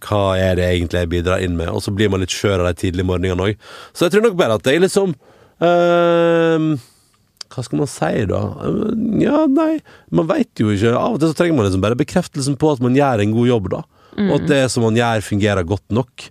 [0.02, 1.70] hva er det egentlig jeg bidrar inn med?
[1.70, 3.68] Og så blir man litt skjør av de tidlige morgenene òg.
[3.94, 5.14] Så jeg tror nok bare at jeg liksom
[5.62, 6.68] uh,
[7.52, 8.42] Hva skal man si, da?
[9.22, 10.96] Ja, nei, man veit jo ikke.
[10.98, 13.52] Av og til så trenger man liksom bare bekreftelsen på at man gjør en god
[13.52, 13.84] jobb, da.
[14.20, 16.26] Og at det som man gjør, fungerer godt nok.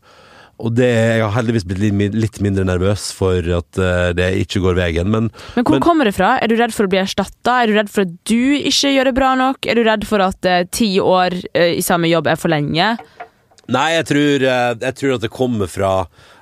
[0.60, 4.76] Og det, jeg har heldigvis blitt litt, mindre nervøs for at eh, det ikke går
[4.76, 6.34] veien, men Men hvor Men- kommer det fra?
[6.38, 7.62] Er du redd for å bli erstatta?
[7.62, 9.64] Er du redd for at du ikke gjør det bra nok?
[9.66, 12.92] Er du redd for at uh, ti år uh, i samme jobb er for lenge?
[13.70, 15.92] Nei, jeg tror, uh, jeg tror at det kommer fra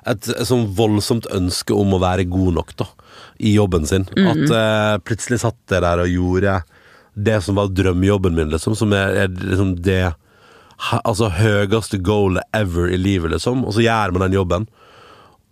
[0.09, 2.87] et, et sånn voldsomt ønske om å være god nok da,
[3.39, 4.07] i jobben sin.
[4.17, 6.55] At eh, plutselig satt jeg der og gjorde
[7.19, 10.13] det som var drømmejobben min, liksom, som er, er liksom det
[11.03, 13.65] altså høyeste goalet ever i livet, liksom.
[13.67, 14.69] Og så gjør man den jobben.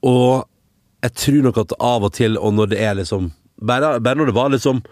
[0.08, 0.46] Og
[1.04, 4.28] jeg tror nok at av og til, og når det er liksom Bare, bare når
[4.30, 4.84] det var liksom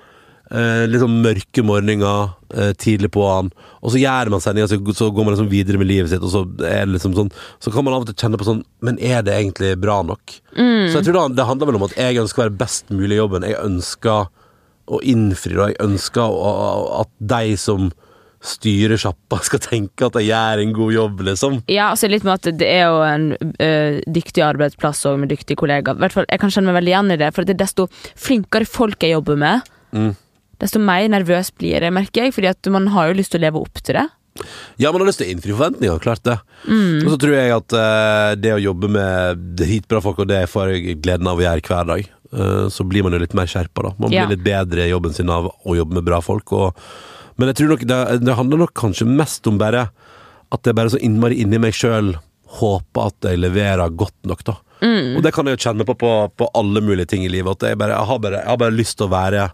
[0.49, 5.11] eh, liksom mørke morgener eh, tidlig på han, og så gjør man sendinga, så, så
[5.13, 7.29] går man liksom videre med livet sitt, og så er det liksom sånn
[7.61, 10.33] Så kan man av og til kjenne på sånn Men er det egentlig bra nok?
[10.89, 13.19] Så jeg tror det, det handler vel om at jeg ønsker å være best mulig
[13.19, 13.45] i jobben.
[13.45, 14.33] Jeg ønsker
[14.85, 16.55] å innfri, og jeg ønsker å,
[17.03, 17.91] at de som
[18.45, 21.57] styrer sjappa, skal tenke at jeg gjør en god jobb, liksom.
[21.71, 23.69] Ja, altså litt med at det er jo en ø,
[24.15, 25.95] dyktig arbeidsplass og med dyktige kollegaer.
[25.97, 27.87] Hvertfall, hvert fall, jeg kan kjenne meg veldig igjen i det, for det er desto
[28.15, 30.11] flinkere folk jeg jobber med, Mm.
[30.59, 33.45] desto mer nervøs blir jeg, merker jeg, fordi at man har jo lyst til å
[33.45, 34.05] leve opp til det.
[34.77, 36.33] Ja, man har lyst til å innfri forventninger, klart det.
[36.67, 40.73] Og så tror jeg at eh, det å jobbe med dritbra folk, og det får
[40.73, 42.03] jeg gleden av å gjøre hver dag,
[42.35, 43.93] eh, så blir man jo litt mer skjerpa, da.
[43.97, 44.27] Man blir Ja.
[44.27, 46.51] litt bedre i jobben sin av å jobbe med bra folk.
[46.51, 46.75] Og,
[47.37, 49.89] men jeg tror nok det, det handler nok kanskje mest om bare
[50.55, 52.13] at jeg bare så innmari inni meg sjøl
[52.59, 54.55] håper at jeg leverer godt nok, da.
[54.85, 57.57] Og det kan jeg jo kjenne på, på på alle mulige ting i livet.
[57.57, 59.47] At jeg, bare, jeg, har bare, jeg har bare lyst til å være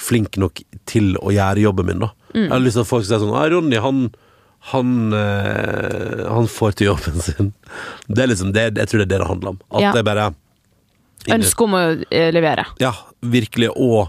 [0.00, 2.12] flink nok til å gjøre jobben min, da.
[2.36, 4.04] Jeg har lyst til at folk skal si sånn ah, Ronny, han
[4.70, 7.52] han, øh, han får til jobben sin.
[8.08, 9.60] Det er liksom det, Jeg tror det er det det handler om.
[9.72, 9.92] At Ja.
[9.96, 10.34] det bare
[11.32, 12.64] Ønsket om å eh, levere.
[12.80, 13.70] Ja, virkelig.
[13.76, 14.08] Og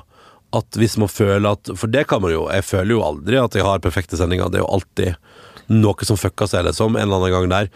[0.57, 2.47] at hvis man føler at For det kan man jo.
[2.51, 4.51] Jeg føler jo aldri at jeg har perfekte sendinger.
[4.51, 5.15] Det er jo alltid
[5.71, 6.97] noe som fucker seg, liksom.
[6.97, 7.69] En eller annen gang der.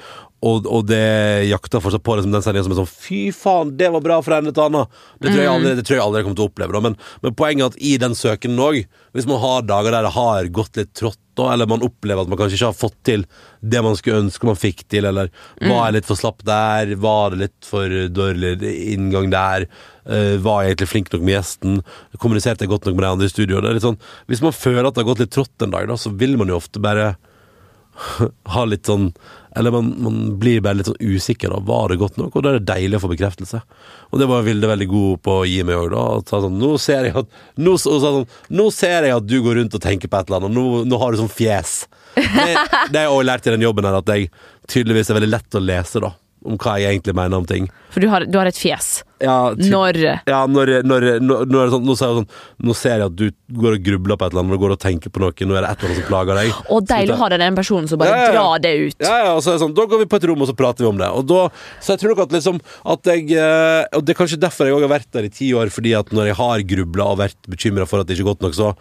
[0.43, 3.87] Og, og det jakter fortsatt på liksom, den sendinga som er sånn Fy faen, det
[3.93, 4.89] var bra for en eller annen.
[5.17, 6.81] Det tror jeg aldri, det tror jeg aldri kommer til å oppleve.
[6.85, 8.81] Men, men poenget er at i den søken òg,
[9.15, 12.39] hvis man har dager der det har gått litt trått, eller man opplever at man
[12.39, 13.25] kanskje ikke har fått til
[13.59, 15.31] det man skulle ønske man fikk til, eller
[15.65, 18.53] var jeg litt for slapp der, var det litt for dårlig
[18.93, 19.65] inngang der,
[20.07, 21.81] eh, var jeg egentlig flink nok med gjesten,
[22.21, 23.63] kommuniserte jeg godt nok med de andre i studio?
[23.65, 23.99] Det sånn,
[24.31, 26.53] hvis man føler at det har gått litt trått en dag, da, så vil man
[26.53, 27.15] jo ofte bare
[28.55, 29.11] ha litt sånn
[29.55, 31.53] Eller man, man blir bare litt sånn usikker.
[31.53, 32.35] da Var det godt nok?
[32.35, 33.61] Og da er det deilig å få bekreftelse.
[34.11, 35.95] Og det var Vilde veldig god på å gi meg òg,
[36.27, 39.77] sa sånn, nå ser jeg at nå, sånn, nå ser jeg at du går rundt
[39.77, 41.85] og tenker på et eller annet, nå, nå har du sånn fjes.
[42.15, 44.29] Det, har jeg også lært i den jobben her, at jeg
[44.71, 46.11] tydeligvis er veldig lett å lese, da.
[46.45, 47.67] Om hva jeg egentlig mener om ting.
[47.89, 49.03] For du har, du har et fjes.
[49.23, 52.25] Ja, typ, Når ja, når, når, når, når er sånn, nå, sånn,
[52.67, 54.73] nå ser jeg at du går og grubler på et eller annet, når du går
[54.75, 56.59] og tenker på noe, nå er det et eller annet som plager deg.
[56.75, 58.33] Og deilig å ha den personen som bare Ja, ja, ja.
[58.35, 58.97] drar det ut.
[58.99, 60.57] Ja, ja, og så er det sånn, Da går vi på et rom og så
[60.59, 61.09] prater vi om det.
[61.15, 61.41] Og da,
[61.79, 62.59] så jeg tror nok at liksom
[62.95, 65.49] at jeg, eh, Og det er kanskje derfor jeg òg har vært der i ti
[65.55, 68.31] år, fordi at når jeg har grubla og vært bekymra for at det ikke er
[68.33, 68.73] godt nok, så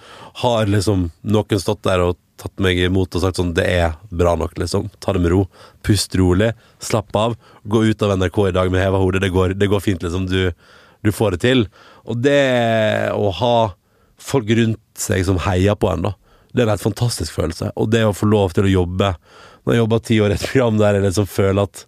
[0.42, 4.32] har liksom noen stått der og tatt meg imot og sagt sånn Det er bra
[4.38, 4.88] nok, liksom.
[5.00, 5.44] Ta det med ro.
[5.86, 6.52] Pust rolig.
[6.82, 7.36] Slapp av.
[7.64, 9.20] Gå ut av NRK i dag med heva hode.
[9.22, 10.26] Det går, det går fint, liksom.
[10.30, 10.50] Du,
[11.04, 11.64] du får det til.
[12.04, 12.40] Og det
[13.14, 13.54] å ha
[14.20, 16.14] folk rundt seg som heier på en, da.
[16.54, 17.72] Det er en helt fantastisk følelse.
[17.78, 19.14] Og det å få lov til å jobbe
[19.64, 21.86] Når jeg jobber ti år i et program der jeg liksom føler at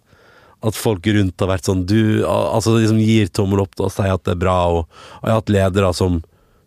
[0.65, 3.91] at folk rundt har vært sånn du, al- Altså liksom gir tommel opp da, og
[3.93, 4.87] sier at det er bra, og,
[5.19, 6.15] og jeg har hatt ledere som,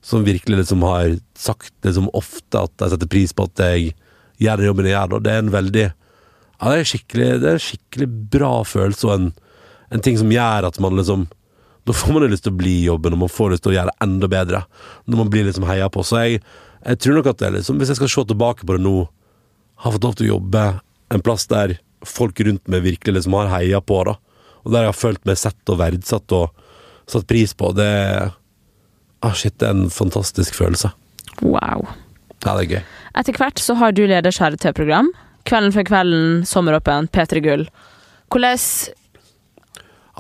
[0.01, 3.93] som virkelig liksom har sagt liksom ofte at jeg setter pris på at jeg
[4.41, 5.17] gjør den jobben jeg gjør.
[5.17, 5.87] Og Det er en veldig
[6.61, 9.29] Ja, det er Det er en skikkelig bra følelse, og en,
[9.91, 11.29] en ting som gjør at man liksom
[11.87, 13.73] Da får man jo lyst til å bli i jobben, og man får lyst til
[13.73, 14.65] å gjøre det enda bedre.
[15.07, 16.05] Når man blir liksom heia på.
[16.05, 16.43] Så jeg,
[16.85, 19.09] jeg tror nok at det er liksom Hvis jeg skal se tilbake på det nå,
[19.81, 20.65] har fått lov til å jobbe
[21.11, 24.17] en plass der folk rundt meg virkelig liksom har heia på, da.
[24.65, 26.53] Og der jeg har følt meg sett og verdsatt og
[27.09, 27.73] satt pris på.
[27.77, 27.89] Det
[29.23, 30.93] ah, Shit, det er en fantastisk følelse.
[31.43, 31.89] Wow.
[32.45, 32.85] Ja, det er gøy.
[33.21, 35.11] Etter hvert så har du ledet Kjære TV-program.
[35.49, 37.67] Kvelden før kvelden, Sommeråpen, P3 Gull.
[38.31, 38.97] Hvordan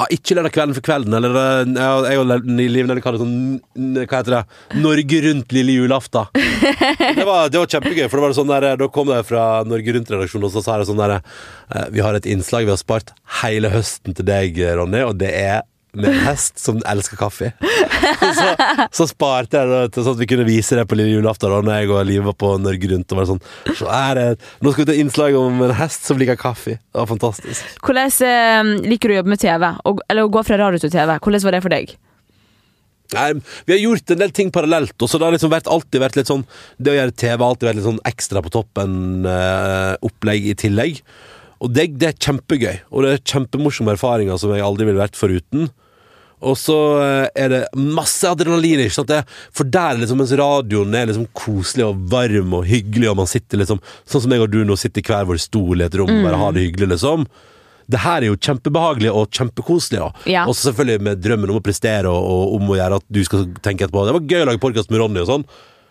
[0.00, 3.96] Ja, ikke lørdag kvelden for kvelden, eller eh, jeg og Liv Nelly kaller det sånn
[4.08, 4.42] Hva heter det?
[4.80, 6.30] Norge Rundt lille julaften.
[7.20, 9.92] Det var, det var kjempegøy, for det var sånn der, da kom det fra Norge
[9.96, 13.12] Rundt-redaksjonen, og så sa det sånn der eh, Vi har et innslag, vi har spart
[13.42, 17.52] hele høsten til deg, Ronny, og det er med en hest som elsker kaffe.
[18.20, 18.46] Så,
[18.94, 21.60] så sparte jeg det til sånn at vi kunne vise det på lille julaften da
[21.64, 23.12] når jeg og Liv var på Norge Rundt.
[23.12, 23.42] Og var sånn
[23.78, 24.26] Så er det
[24.64, 26.78] Nå skal vi ta innslag om en hest som liker kaffe.
[26.78, 27.74] Det var fantastisk.
[27.84, 29.66] Hvordan eh, liker du å jobbe med TV?
[29.88, 31.16] Og, eller å gå fra radio til TV?
[31.18, 31.96] Hvordan var det for deg?
[33.10, 33.30] Nei,
[33.66, 36.18] vi har gjort en del ting parallelt, og så det har liksom vært, alltid vært
[36.20, 36.44] litt sånn
[36.78, 41.00] Det å gjøre TV har alltid vært litt sånn ekstra på toppen-opplegg i tillegg.
[41.60, 45.18] Og det, det er kjempegøy, og det er kjempemorsomme erfaringer som jeg aldri ville vært
[45.18, 45.68] foruten.
[46.40, 49.12] Og så eh, er det masse adrenalin, ikke sant?
[49.52, 53.28] For der er liksom, mens radioen er liksom koselig og varm og hyggelig, og man
[53.28, 55.98] sitter liksom Sånn som jeg og du nå sitter i hver vår stol i et
[56.00, 57.26] rom og bare har det hyggelig, liksom.
[57.90, 60.00] Det her er jo kjempebehagelig og kjempekoselig.
[60.06, 60.46] Og Ja.
[60.46, 63.48] Så selvfølgelig med drømmen om å prestere og, og om å gjøre at du skal
[63.60, 64.06] tenke etterpå.
[64.06, 65.46] Det var gøy å lage podkast med Ronny og sånn.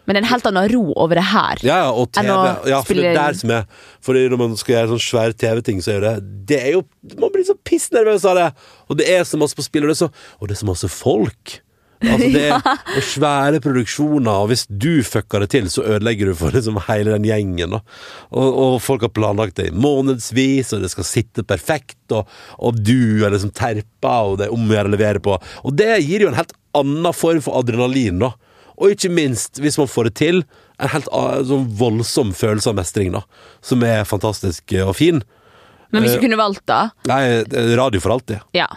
[0.09, 1.61] Men det er en helt annen ro over det her.
[1.61, 2.25] Ja, ja, og TV.
[2.25, 5.03] Enn å Ja, for det er der som er Fordi når man skal gjøre sånn
[5.05, 6.13] svære TV-ting, så er det
[6.49, 6.83] Det er jo
[7.21, 8.47] Man blir så pissnervøs av det!
[8.89, 10.69] Og det er så masse på spill, og det er så, og det er så
[10.71, 11.59] masse folk.
[11.99, 12.57] Altså det er
[12.97, 17.13] og svære produksjoner, og hvis du fucker det til, så ødelegger du for liksom hele
[17.13, 17.75] den gjengen.
[17.75, 22.81] Og, og folk har planlagt det i månedsvis, og det skal sitte perfekt, og, og
[22.81, 25.37] du er liksom terpa, og det er om å gjøre å levere på.
[25.61, 28.33] Og det gir jo en helt annen form for adrenalin, da.
[28.79, 30.43] Og ikke minst, hvis man får det til,
[30.79, 33.21] en helt a- sånn voldsom følelse av mestring, da.
[33.61, 35.19] Som er fantastisk eh, og fin.
[35.91, 36.89] Men hvis Eh, du kunne valgt, da?
[37.09, 38.39] Nei, er radio for alltid.
[38.55, 38.67] Ja.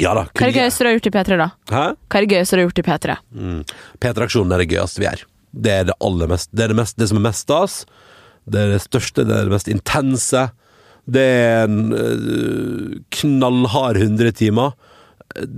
[0.00, 0.24] Ja da.
[0.32, 1.48] Hva er det gøyeste du har gjort i P3, da?
[1.70, 1.84] Hæ?
[2.08, 3.16] Hva er det gøyeste du har gjort i P3?
[3.36, 3.60] Mm.
[4.00, 5.24] P3-aksjonen er det gøyeste vi gjør.
[5.66, 7.78] Det er det aller mest Det er det, mest, det som er mest stas.
[8.50, 10.44] det er det største, det er det mest intense.
[11.10, 14.72] Det er en øh, knallhard 100 timer,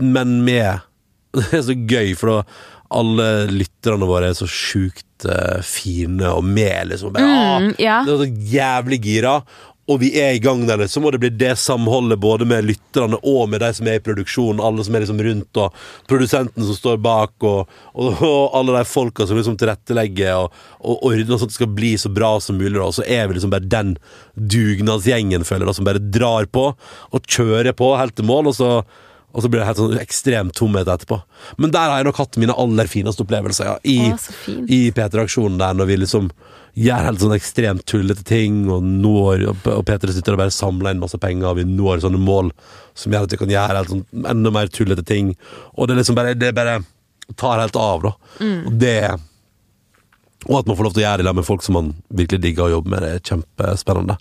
[0.00, 0.80] men med
[1.36, 2.42] Det er så gøy, for da
[2.92, 7.12] alle lytterne våre er så sjukt uh, fine og med, liksom.
[7.16, 8.00] Bare, ah, Mm, ja.
[8.06, 9.36] det er så jævlig gira.
[9.90, 13.18] Og vi er i gang der, så må det bli det samholdet både med lytterne
[13.26, 15.74] og med de som er i produksjonen, alle som er liksom rundt, og
[16.08, 20.54] produsenten som står bak, og, og, og alle de folka som liksom tilrettelegger og,
[20.86, 22.76] og ordner sånn at det skal bli så bra som mulig.
[22.78, 22.92] Da.
[22.94, 23.96] Så er vi liksom bare den
[24.38, 28.70] dugnadsgjengen, føler jeg, som bare drar på og kjører på helt til mål, og så
[29.32, 31.18] og så blir det helt sånn ekstrem tomhet etterpå.
[31.56, 33.76] Men der har jeg nok hatt mine aller fineste opplevelser, ja.
[33.88, 36.28] I, Å, i P3-aksjonen der, når vi liksom
[36.82, 40.94] gjør helt sånn ekstremt tullete ting, og når Og og P3 sitter og bare samler
[40.94, 42.52] inn masse penger, og vi når sånne mål
[42.96, 45.34] som gjør at vi kan gjøre helt sånn enda mer tullete ting.
[45.76, 46.78] Og det er liksom bare Det bare
[47.36, 48.12] tar helt av, da.
[48.66, 48.96] Og det
[50.48, 52.66] og at man får lov til å gjøre det med folk som man virkelig digger
[52.66, 53.04] å jobbe med.
[53.04, 54.16] Det er kjempespennende.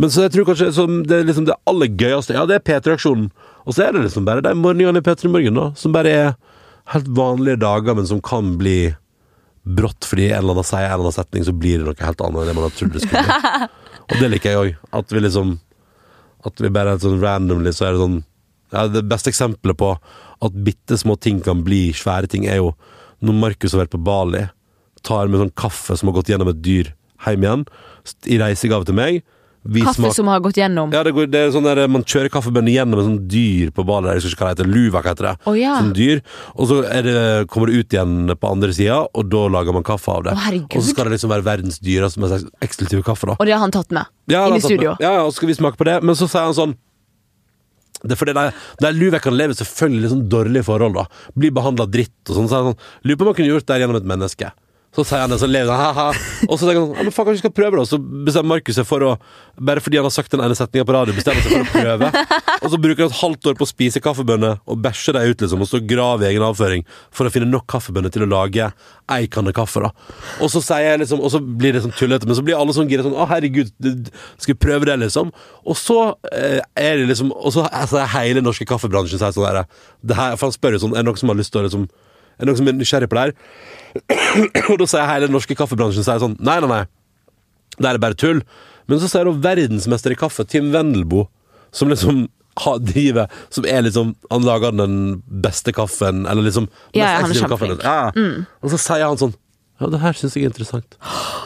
[0.00, 3.28] Men så jeg tror kanskje det, liksom det aller gøyeste Ja, det er P3-aksjonen.
[3.68, 5.66] Og så er det liksom bare de morgenene i P3 Morgen, da.
[5.76, 6.30] Som bare er
[6.94, 8.94] helt vanlige dager, men som kan bli
[9.68, 12.22] brått fordi en eller annen sier en eller annen setning, så blir det noe helt
[12.24, 13.68] annet enn det man hadde trodd det skulle bli.
[14.08, 14.70] Og det liker jeg òg.
[14.96, 15.58] At vi liksom
[16.48, 18.20] At vi bare er sånn randomly, så er det sånn
[18.72, 19.90] ja, Det beste eksempelet på
[20.46, 22.70] at bitte små ting kan bli svære ting, er jo
[23.18, 24.44] når Markus har vært på Bali,
[25.02, 26.92] tar med sånn kaffe som har gått gjennom et dyr,
[27.26, 27.66] hjem igjen,
[28.26, 29.22] i reisegave til meg.
[29.68, 30.92] Vi Kaffe smak- som har gått gjennom.
[30.94, 33.84] ja, det, går, det er sånn der Man kjører kaffebønner gjennom et sånt dyr på
[33.84, 34.06] Bali.
[34.14, 34.70] Jeg husker ikke hva det heter.
[34.70, 35.32] Luvak heter det.
[35.44, 35.74] Å, ja.
[35.82, 36.22] Sånn dyr.
[36.54, 40.14] Og så det, kommer det ut igjen på andre sida, og da lager man kaffe
[40.14, 40.36] av det.
[40.38, 40.78] Herregud.
[40.78, 43.26] og så skal det liksom være verdens dyreste, mest eksklusive kaffe.
[43.26, 44.06] da Og det har han tatt med.
[44.30, 44.94] ja, inn i studio?
[44.94, 45.04] med-.
[45.04, 45.98] Ja, ja, og så skal vi smake på det.
[46.02, 46.76] Men så sier han sånn
[47.98, 48.42] det er fordi de,
[48.78, 51.04] de luvekene lever selvfølgelig i sånn dårlige forhold, da.
[51.34, 52.46] Blir behandla dritt og sånn.
[52.46, 54.52] Så sånn Lurer på om man kunne gjort det gjennom et menneske.
[54.96, 56.06] Så sier han det, så ha-ha.
[56.48, 57.82] Og så tenker han ja, men faen, kanskje vi skal prøve det.
[57.84, 59.10] Og så bestemmer Markus seg for å
[59.68, 62.08] Bare fordi han har sagt den ene setninga på radio, bestemmer seg for å prøve.
[62.62, 65.42] Og så bruker han et halvt år på å spise kaffebønner og bæsje dem ut,
[65.42, 65.64] liksom.
[65.64, 66.84] Og så grave i egen avføring
[67.14, 68.70] for å finne nok kaffebønner til å lage
[69.12, 69.90] ei kanne kaffe, da.
[70.44, 72.74] Og så sier jeg liksom Og så blir det sånn tullete, men så blir alle
[72.76, 73.72] sånn gira sånn Å, herregud,
[74.38, 75.32] skal vi prøve det, liksom?
[75.66, 75.98] Og så
[76.32, 80.54] eh, er det liksom Og så altså, hele norske kaffebransjen sier sånn der For han
[80.54, 82.60] spør jo sånn Er det noen som har lyst til å liksom Er det noen
[82.60, 83.36] som er nysgjerrig på det her?
[84.70, 86.82] og da sier hele den norske kaffebransjen sånn Nei, nei, nei.
[87.78, 88.42] Det er bare tull.
[88.88, 91.28] Men så sier hun verdensmester i kaffe, Tim Wendelboe,
[91.70, 92.26] som liksom
[92.58, 94.96] har, driver Som er liksom Han lager den
[95.44, 97.84] beste kaffen, eller liksom Ja, ja, han er kjempeflink.
[97.84, 98.08] Ja.
[98.64, 99.36] Og så sier han sånn
[99.78, 100.96] Ja, det her syns jeg er interessant.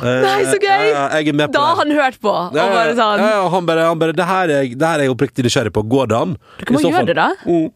[0.00, 0.86] Eh, Nei, så gøy!
[0.88, 3.84] Ja, ja, jeg på Da har han hørt på, Ja, bare sånn ja, han bare,
[3.90, 5.84] han bare det, her er, jeg- det her er jeg oppriktig nysgjerrig på.
[5.92, 6.36] Går det an?
[6.58, 7.28] Du kan jo gjøre det, da.
[7.44, 7.68] Mm.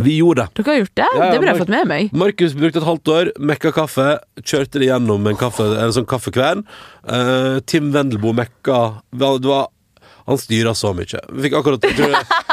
[0.00, 0.62] Vi gjorde det.
[0.62, 1.06] Dere har gjort det?
[1.06, 2.14] Ja, ja, det burde jeg fått med meg.
[2.16, 4.08] Markus brukte et halvt år, mekka kaffe,
[4.40, 6.64] kjørte det gjennom en kaffe, en sånn kaffekvern.
[7.04, 8.80] Uh, Tim Wendelboe mekka
[9.12, 9.68] det var,
[10.30, 11.18] Han styra så mye.
[11.50, 11.98] Akkurat, jeg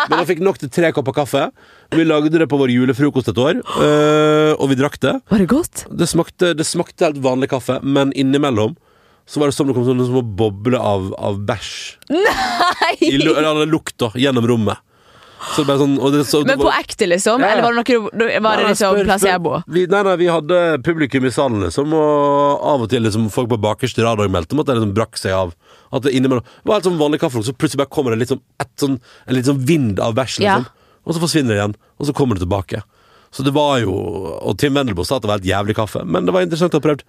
[0.10, 1.46] men han fikk nok til tre kopper kaffe.
[1.94, 5.16] Vi lagde det på vår julefrokost et år, uh, og vi drakk det.
[5.30, 5.86] Var det godt?
[5.94, 8.76] Det smakte, det smakte helt vanlig kaffe, men innimellom
[9.30, 11.74] så var det som det kom sånne små bobler av, av bæsj.
[13.06, 14.82] I, eller lukta gjennom rommet.
[15.40, 17.40] Så det ble sånn, det, så, Men på ekte, liksom?
[17.40, 17.54] Ja, ja.
[17.54, 19.54] Eller var det noe Var det liksom placebo?
[19.72, 23.52] Vi, nei, nei, vi hadde publikum i salen, liksom, og av og til liksom, folk
[23.54, 25.56] på bakerste rad meldte om at det liksom brakk seg av.
[25.96, 28.44] At det innimellom var helt sånn vanlig kaffe, så plutselig bare kommer det litt sånn,
[28.62, 30.60] et sånn, en litt sånn vind av bæsj, Ja.
[30.60, 30.76] liksom.
[31.08, 32.84] Og så forsvinner det igjen, og så kommer det tilbake.
[33.32, 36.26] Så det var jo Og Tim Wendelboe sa at det var helt jævlig kaffe, men
[36.26, 37.04] det var interessant å ha prøvd.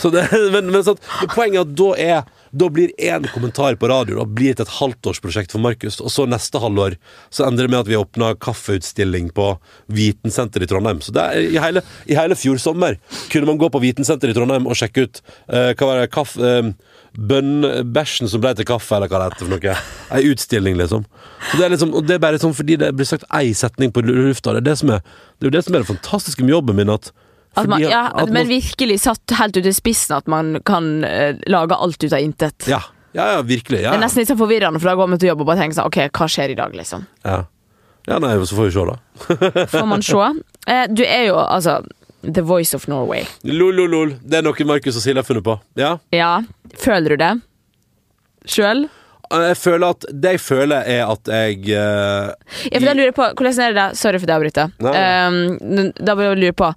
[0.00, 1.00] Så det, men, men, sånn,
[1.34, 4.74] poenget er at da er da blir én kommentar på radio da blir til et
[4.80, 6.00] halvtårsprosjekt for Markus.
[6.02, 6.96] Og så neste halvår
[7.30, 9.52] så ender det med at vi åpna kaffeutstilling på
[9.92, 11.02] Vitensenteret i Trondheim.
[11.04, 12.98] Så er, i, hele, i hele fjor sommer
[13.30, 16.40] kunne man gå på Vitensenteret i Trondheim og sjekke ut uh, hva var det, kaffe,
[16.40, 16.72] eh,
[17.30, 19.78] bønnbæsjen som ble til kaffe, eller hva det heter for noe.
[20.14, 21.06] Ei utstilling, liksom.
[21.54, 21.94] Det er liksom.
[21.96, 24.54] Og det er bare sånn fordi det blir sagt ei setning på lufta.
[24.58, 25.02] Det er, det,
[25.42, 26.92] det det som er det fantastiske med jobben min.
[26.92, 27.10] at
[27.58, 31.34] At man, ja, at men virkelig satt helt ut i spissen at man kan uh,
[31.50, 32.68] lage alt ut av intet.
[32.70, 32.78] Ja,
[33.16, 33.80] ja, ja virkelig.
[33.82, 35.64] Ja, Det er nesten litt så forvirrende, for da går man til jobb og bare
[35.64, 37.08] tenker sånn Ok, hva skjer i dag, liksom?
[37.26, 37.40] ja.
[38.06, 38.96] ja nei, så får vi se, da.
[39.74, 40.30] Får man se.
[40.70, 41.80] Eh, du er jo altså
[42.22, 43.26] The Voice of Norway.
[43.48, 44.16] Lol, lol, lol.
[44.22, 45.58] Det er noe Markus og Silje har funnet på.
[45.80, 45.96] Ja.
[46.14, 46.34] Ja,
[46.78, 47.34] føler du det
[48.48, 48.86] sjøl?
[49.30, 52.30] Jeg føler at Det jeg føler, er at jeg uh,
[52.66, 53.84] Ja, for jeg lurer på, Hvordan er det da?
[53.94, 54.72] Sorry for det jeg avbryter.
[54.82, 56.72] Um, da vil jeg lure på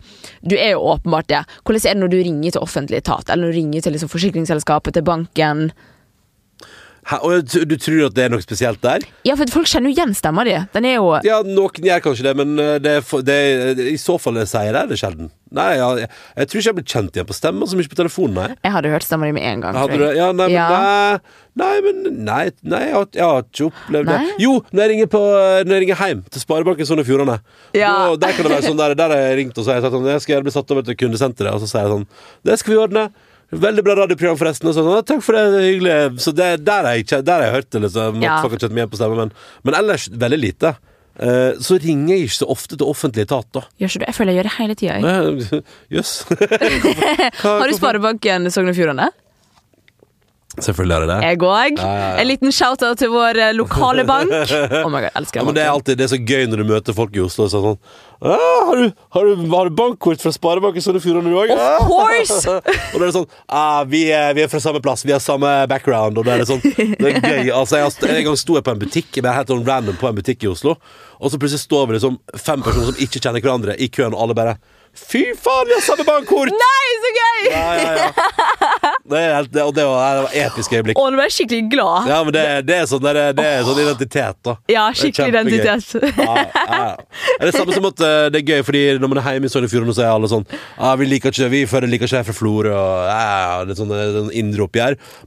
[0.45, 1.41] Du er jo åpenbart det.
[1.64, 3.30] Hvordan er det når du ringer til offentlig etat?
[3.30, 5.72] Eller når du ringer til liksom forsikringsselskapet, til banken?
[7.04, 9.04] Hæ, og du, tror at det er noe spesielt der?
[9.28, 10.56] Ja, for folk kjenner jo igjen stemma di.
[10.72, 13.82] Den er jo Ja, noen gjør kanskje det, men eh, det er, for, det er,
[13.91, 15.32] i så fall jeg sier det, er det sjelden.
[15.54, 17.97] Nei, jeg, jeg, jeg tror ikke jeg blir kjent igjen på stemma så mye på
[17.99, 18.56] telefonen, nei.
[18.66, 19.78] Jeg hadde hørt stemma di med en gang.
[19.78, 20.06] Hadde du.
[20.18, 20.70] Ja, nei, men Ja.
[20.72, 21.20] nei,
[21.60, 21.99] nei, men
[22.30, 24.22] nei, nei jeg, har, jeg har ikke opplevd det.
[24.45, 25.22] Jo, når jeg ringer, på,
[25.68, 27.38] når jeg ringer hjem til Sparebanken Sogn og Fjordane.
[27.78, 27.91] Ja.
[28.16, 29.95] Der kan det være sånn Der, der har jeg ringt og så har jeg sagt
[29.97, 32.08] sånn Jeg skal bli satt over til kundesenteret, og så sier jeg sånn
[32.47, 33.06] Det skal vi ordne.
[33.62, 34.70] Veldig bra radioprogram, forresten.
[34.72, 35.97] Og sånn, takk for det, det er hyggelig.
[36.24, 38.24] Så det, der, har jeg, der har jeg hørt det, liksom.
[38.24, 38.39] Ja.
[38.43, 39.22] folk har kjent meg igjen på stemmen.
[39.24, 40.76] Men, men ellers veldig lite.
[41.14, 43.66] Eh, så ringer jeg ikke så ofte til offentlig etat, da.
[43.78, 44.06] Gjør ikke du?
[44.08, 44.93] Jeg føler jeg gjør det hele tida.
[45.14, 45.60] Eh,
[45.93, 46.14] Jøss.
[47.43, 49.12] Har du Sparebanken Sogn og Fjordane?
[50.62, 51.18] Selvfølgelig er det det.
[51.26, 51.80] Jeg òg.
[51.80, 52.18] Ja, ja, ja.
[52.22, 54.30] En liten shout-out til vår eh, lokale bank.
[54.84, 56.62] Oh my god, jeg elsker Ja, men Det er alltid det er så gøy når
[56.62, 57.78] du møter folk i Oslo sånn
[58.24, 61.54] ah, har, du, har, du, har du bankkort fra Sparebanken Sogn og Fjordane, du òg?
[61.56, 62.38] Of course!
[62.93, 65.24] og da er det sånn ah, vi, er, vi er fra samme plass, vi har
[65.24, 66.22] samme background.
[66.22, 67.49] Og da er det sånn Det er gøy.
[67.64, 70.10] Altså, jeg, En gang sto jeg på en butikk Jeg ble helt sånn random på
[70.10, 70.78] en butikk i Oslo,
[71.18, 74.26] og så plutselig står vi liksom fem personer som ikke kjenner hverandre, i køen, og
[74.26, 74.56] alle bare
[74.94, 76.52] Fy faen, vi har samme bankkort!
[76.54, 77.39] Nei, så gøy!
[77.50, 78.89] Ja, ja, ja.
[79.10, 81.00] Det er det, det var, det var episk øyeblikk.
[81.02, 82.10] Å, nå ble jeg skikkelig glad.
[82.12, 84.54] Ja, men det, det, er, sånn, det, er, det er sånn identitet, da.
[84.70, 86.14] Ja, skikkelig identitet.
[86.14, 86.94] Ja.
[87.39, 89.54] Det er samme som at eh, det er gøy, fordi når man er hjemme i
[89.54, 92.22] Sogn og Fjordane, så er alle sånn ah, Vi liker ikke Vi føler liker ikke
[92.22, 94.30] jeg fra Florø, og ja, ja, det er sånn, det er her.
[94.44, 94.70] indre.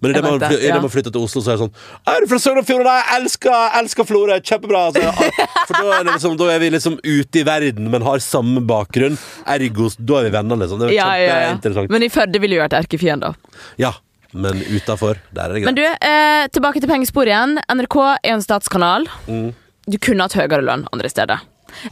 [0.01, 0.79] Men idet man, ja.
[0.83, 2.97] man flytter til Oslo, så er det sånn Er du fra Sogn og Fjordane?
[3.03, 4.39] Jeg elsker, elsker Florø!
[4.47, 4.87] Kjempebra!
[4.95, 5.21] Så, ah,
[5.67, 8.63] for da er, det liksom, da er vi liksom ute i verden, men har samme
[8.67, 9.19] bakgrunn.
[9.57, 10.81] Ergo, da er vi venner, liksom.
[10.83, 11.37] Det er Ja, ja, ja.
[11.51, 11.91] kjempeinteressant.
[11.91, 13.37] Men i Førde ville jo vært erkefiender.
[13.83, 13.93] Ja,
[14.33, 15.69] men utafor, der er det greit.
[15.71, 17.59] Men du, eh, tilbake til pengespor igjen.
[17.73, 19.07] NRK er en statskanal.
[19.29, 19.55] Mm.
[19.89, 21.41] Du kunne hatt høyere lønn andre steder.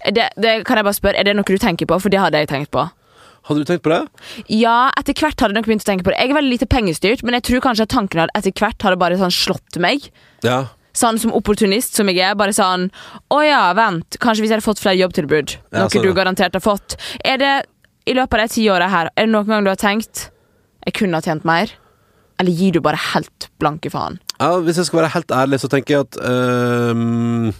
[0.06, 1.98] Det, det kan jeg bare spørre, Er det noe du tenker på?
[2.00, 2.84] For det hadde jeg tenkt på.
[3.44, 4.00] Hadde du tenkt på det?
[4.48, 6.18] Ja, etter hvert hadde jeg nok begynt å tenke på det.
[6.22, 8.96] Jeg er veldig lite pengestyrt, men jeg tror kanskje at tanken hadde etter hvert hadde
[9.02, 10.06] bare sånn slått meg.
[10.46, 10.62] Ja.
[10.94, 12.36] Sånn som opportunist som jeg er.
[12.38, 12.88] Bare sånn
[13.34, 14.18] Å ja, vent.
[14.22, 15.56] Kanskje hvis jeg hadde fått flere jobbtilbud.
[15.72, 16.94] Ja, Noe sånn, du garantert har fått.
[17.24, 17.54] Er det
[18.06, 20.28] i løpet av de ti åra her, er det noen gang du har tenkt
[20.84, 21.72] Jeg kunne ha tjent mer?
[22.38, 24.18] Eller gir du bare helt blanke faen?
[24.40, 27.52] Ja, Hvis jeg skal være helt ærlig, så tenker jeg at øhm,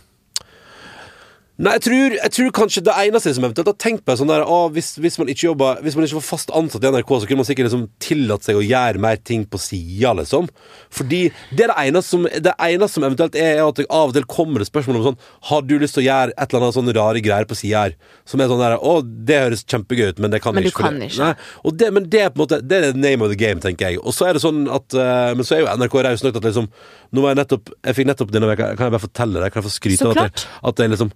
[1.55, 4.31] Nei, jeg tror, jeg tror kanskje det eneste som eventuelt har tenkt på er sånn
[4.31, 7.13] der ah, hvis, hvis man ikke jobber Hvis man ikke var fast ansatt i NRK,
[7.23, 10.49] så kunne man sikkert liksom tillatt seg å gjøre mer ting på sida, liksom.
[10.91, 11.21] Fordi
[11.55, 14.17] det er det eneste som Det eneste som eventuelt er, er at det av og
[14.17, 15.21] til kommer det spørsmål om sånn
[15.53, 17.95] Har du lyst til å gjøre et eller annet sånn rare greier på sida her?
[18.27, 18.97] Som er sånn der Å,
[19.31, 21.21] det høres kjempegøy ut, men det kan Men jeg du kan ikke.
[21.23, 23.63] Nei, det, men det er på en måte Det er the name of the game,
[23.63, 24.03] tenker jeg.
[24.03, 26.43] Og så er det sånn at uh, Men så er jo NRK raus nok til
[26.43, 26.67] at liksom
[27.15, 29.55] Nå var jeg nettopp Jeg fikk nettopp denne veka Kan jeg bare fortelle deg?
[29.55, 31.11] Kan jeg få skryte av at at jeg liksom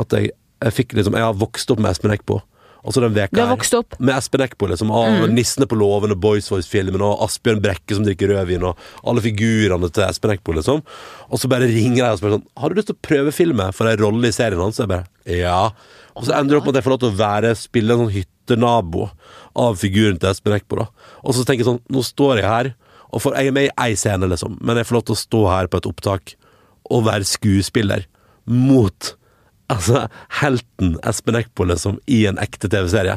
[0.00, 0.32] At jeg,
[0.64, 2.40] jeg fikk liksom Jeg har vokst opp med Espen Eckbo.
[2.84, 3.56] Og så den veka her
[3.96, 4.90] med Espen Eckbo, liksom.
[4.92, 8.76] Av Nissene på låven og Boys Voice-filmen og Asbjørn Brekke som drikker rødvin, og
[9.08, 10.82] alle figurene til Espen Eckbo, liksom.
[11.30, 13.72] Og så bare ringer jeg og spør sånn Har du lyst til å prøve filmen
[13.72, 14.82] for en rolle i serien hans?
[14.82, 15.72] Jeg bare Ja.
[16.14, 18.04] Og så ender det opp med at jeg får lov til å være spille en
[18.04, 19.08] sånn hyttenabo
[19.64, 21.10] av figuren til Espen Eckbo, da.
[21.24, 22.74] Og så tenker jeg sånn Nå står jeg her,
[23.14, 25.22] og får, jeg er med i ei scene, liksom, men jeg får lov til å
[25.24, 26.36] stå her på et opptak
[26.92, 28.04] og være skuespiller
[28.44, 29.14] mot
[29.72, 30.06] Altså,
[30.42, 33.16] helten Espen Eckbolle som i en ekte TV-serie.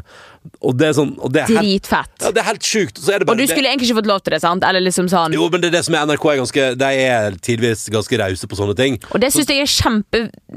[0.61, 2.13] Og det er sånn og det er helt, Dritfett.
[2.21, 3.01] ja, det er helt sjukt.
[3.05, 4.63] Det Og du skulle egentlig ikke fått lov til det, sant?
[4.67, 7.37] Eller liksom sånn jo, men det er det som er NRK er ganske De er
[7.43, 8.97] tidvis ganske rause på sånne ting.
[9.13, 9.67] Og det syns jeg er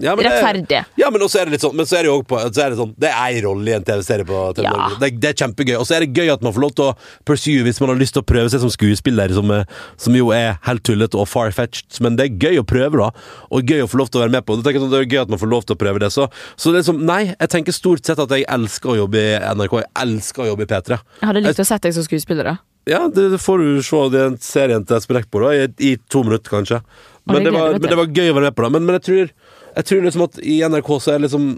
[0.00, 0.84] Ja, kjemperettferdig.
[1.00, 2.62] Ja, men også er det litt sånn Men så er det jo også på Så
[2.64, 4.88] er det sånn Det er ei rolle i en TV-serie på TV Ja.
[5.00, 5.76] Det, det er kjempegøy.
[5.80, 6.94] Og så er det gøy at man får lov til å
[7.28, 9.66] pursue hvis man har lyst til å prøve seg som skuespiller, som, er-
[10.00, 12.00] som jo er helt tullete og far-fetched.
[12.04, 13.10] Men det er gøy å prøve, da.
[13.50, 14.56] Og gøy å få lov til å være med på.
[14.58, 16.10] Sånn, Det er gøy at man får lov til å prøve det.
[16.14, 19.18] Så, så det er som Nei, jeg tenker stort sett at jeg elsker å jobbe
[19.22, 19.79] i NRK.
[19.82, 20.98] Jeg elsker å jobbe i P3.
[21.20, 22.50] Jeg hadde likt å sett deg som skuespiller.
[22.50, 22.56] da
[22.90, 26.50] Ja, det, det får du se den serien til Espen Eckbo i, i to minutter,
[26.52, 26.82] kanskje.
[27.30, 28.70] Men det var, men det var gøy å være med på det.
[28.76, 29.32] Men, men jeg, tror,
[29.76, 31.50] jeg tror liksom at i NRK så er liksom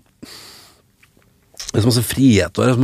[1.62, 2.58] Det er så masse frihet.
[2.58, 2.76] Og det er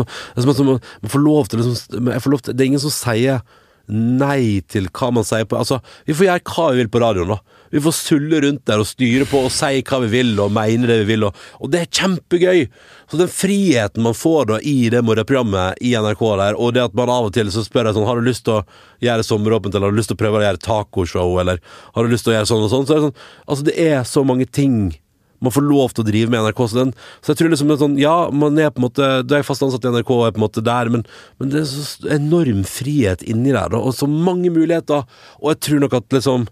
[0.47, 2.95] så, man, man får lov til liksom, jeg får lov til, Det er ingen som
[2.95, 3.43] sier
[3.89, 7.33] nei til hva man sier på Altså, Vi får gjøre hva vi vil på radioen.
[7.33, 7.39] da
[7.73, 10.89] Vi får sulle rundt der og styre på og si hva vi vil og mene
[10.89, 11.25] det vi vil.
[11.29, 12.69] Og, og det er kjempegøy!
[13.09, 16.95] Så den friheten man får da i det morgenprogrammet i NRK der, og det at
[16.99, 18.65] man av og til så spør jeg sånn Har du lyst til å
[19.05, 21.61] gjøre sommeråpent, eller har du lyst til å prøve å gjøre tacoshow, eller
[21.95, 22.89] har du lyst til å gjøre sånn og sånn?
[22.89, 23.19] Så det sånn
[23.49, 24.99] Altså, det er så mange ting
[25.45, 26.63] man får lov til å drive med NRK.
[26.73, 26.85] Så,
[27.31, 29.85] jeg tror liksom det sånn Ja, man er på en måte Du er fast ansatt
[29.87, 31.05] i NRK og er på en måte der, men,
[31.39, 35.07] men det er så enorm frihet inni der, da, og så mange muligheter.
[35.43, 36.49] Og jeg tror nok at liksom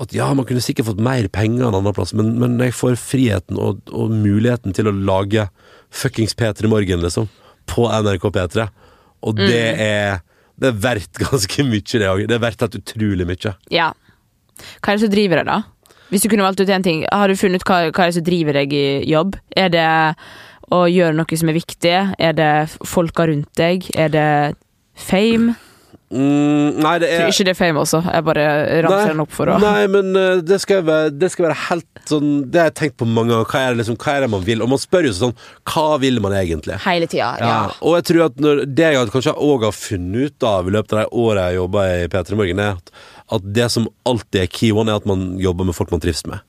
[0.00, 2.96] at ja, man kunne sikkert fått mer penger en annen plass, men, men jeg får
[2.98, 5.46] friheten og, og muligheten til å lage
[5.94, 7.28] fuckings P3 Morgen, liksom,
[7.70, 8.66] på NRK P3.
[9.24, 10.22] Og det er
[10.54, 12.24] Det er verdt ganske mye, det òg.
[12.30, 13.54] Det er verdt helt utrolig mye.
[13.74, 13.92] Ja.
[14.78, 15.56] Hva er det som driver deg, da?
[16.14, 18.18] Hvis du kunne valgt ut én ting, har du funnet ut hva, hva er det
[18.20, 19.34] som driver deg i jobb?
[19.58, 19.86] Er det
[20.70, 21.94] å gjøre noe som er viktig?
[22.22, 22.50] Er det
[22.86, 23.88] folka rundt deg?
[23.98, 24.28] Er det
[24.94, 25.56] fame?
[26.14, 27.98] Mm, nei, det er ikke det fame også.
[28.06, 28.44] Jeg bare
[28.84, 32.04] ramser den opp for å Nei, men eh, det skal, være, det skal være helt
[32.06, 33.48] sånn Det har jeg tenkt på mange ganger.
[33.50, 34.62] Hva er det, liksom, hva er det man vil?
[34.62, 35.34] Og man spør jo sånn
[35.72, 36.78] Hva vil man egentlig?
[36.84, 37.32] Hele tida.
[37.42, 37.48] Ja.
[37.50, 37.58] Ja.
[37.82, 40.94] Og jeg tror at når det jeg kanskje òg har funnet ut av i løpet
[40.94, 42.94] av de åra jeg jobba i P3 Morgen, er at,
[43.32, 46.24] at det som alltid er key one, er at man jobber med folk man trives
[46.28, 46.42] med.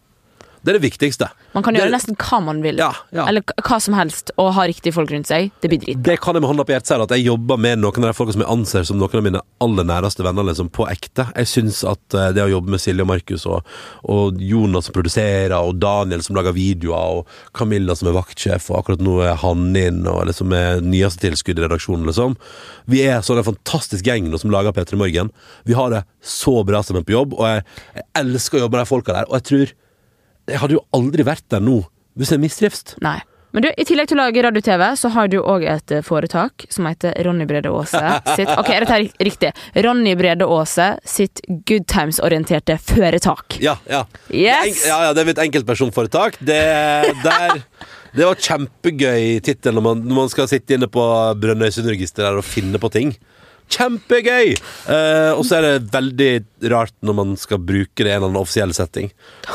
[0.65, 1.27] Det er det viktigste.
[1.53, 2.77] Man kan Det- gjøre nesten hva man vil.
[2.81, 3.27] Ja, ja.
[3.29, 5.51] Eller hva som helst, og ha riktige folk rundt seg.
[5.61, 6.01] Det blir dritt.
[6.01, 8.13] Det kan jeg med hånda på hjertet si, at jeg jobber med noen av de
[8.17, 11.27] folka som jeg anser som noen av mine aller næreste venner, liksom, på ekte.
[11.35, 13.63] Jeg syns at eh, det å jobbe med Silje og Markus, og,
[14.09, 18.81] og Jonas som produserer, og Daniel som lager videoer, og Camilla som er vaktsjef, og
[18.83, 22.35] akkurat nå er han inn, og liksom er nyeste tilskudd i redaksjonen, liksom.
[22.89, 25.29] Vi er sånn en fantastisk gjeng nå som lager P3 Morgen.
[25.65, 27.63] Vi har det så bra sammen på jobb, og jeg,
[27.95, 29.73] jeg elsker å jobbe med de folka der, og jeg tror
[30.49, 31.81] Jeg hadde jo aldri vært der nå
[32.15, 32.83] hvis jeg mistrives.
[33.03, 33.19] Nei.
[33.55, 36.65] Men du, i tillegg til å lage radio-TV, så har du òg et eh, foretak
[36.71, 38.01] som heter Ronny Brede Aase
[38.35, 39.51] sitt Ok, er dette er riktig?
[39.85, 43.55] Ronny Brede Aase sitt good times-orienterte foretak.
[43.63, 44.01] Ja, ja.
[44.27, 44.81] Yes!
[44.83, 46.41] En, ja, ja, det er mitt enkeltpersonforetak.
[46.43, 46.59] Det,
[47.23, 47.63] der,
[48.11, 51.07] det var kjempegøy tittel når, når man skal sitte inne på
[51.39, 53.15] Brønnøysundregisteret og finne på ting.
[53.71, 54.53] Kjempegøy!
[54.53, 56.29] Eh, og så er det veldig
[56.71, 59.09] rart når man skal bruke det i en eller annen offisiell setting.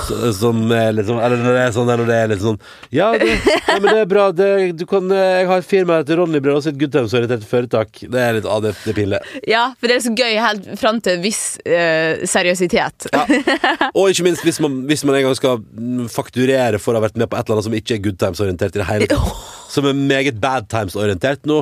[0.07, 2.59] Så, som er sånn Eller når det er sånn, når det er litt sånn
[2.95, 4.27] Ja, det, ja men det er bra.
[4.35, 8.03] Det, du kan, eh, jeg har et firma til Ronny Brød og sitt Goodtimes-orientert foretak.
[8.11, 9.23] Det er litt ah, det, det pinlig.
[9.49, 13.11] Ja, for det er så gøy helt fram til en viss eh, seriøsitet.
[13.15, 13.25] Ja.
[13.99, 15.63] Og ikke minst hvis man, hvis man en gang skal
[16.11, 18.77] fakturere for å ha vært med på et eller annet som ikke er good times-orientert
[18.77, 19.60] i det hele tatt.
[19.71, 21.45] Som er meget bad times-orientert.
[21.47, 21.61] Nå,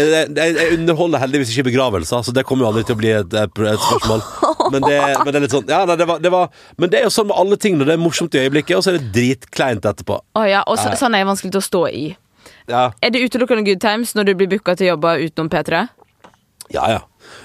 [0.00, 3.12] eh, jeg, jeg underholder heldigvis ikke begravelser, så det kommer jo aldri til å bli
[3.12, 4.24] et, et, spørsmål.
[4.70, 6.98] Men det, men det er litt sånn Ja, nei, det var, det var Men det
[7.00, 8.98] er jo sånn med alle ting når det er morsomt i øyeblikket, og så er
[9.00, 10.20] det dritkleint etterpå.
[10.38, 12.04] Oh, ja, og så, sånn er det vanskelig til å stå i.
[12.70, 15.88] Ja, Er det utelukkende good times når du blir booka til jobber utenom P3?
[16.70, 16.84] ja.
[16.90, 17.00] ja.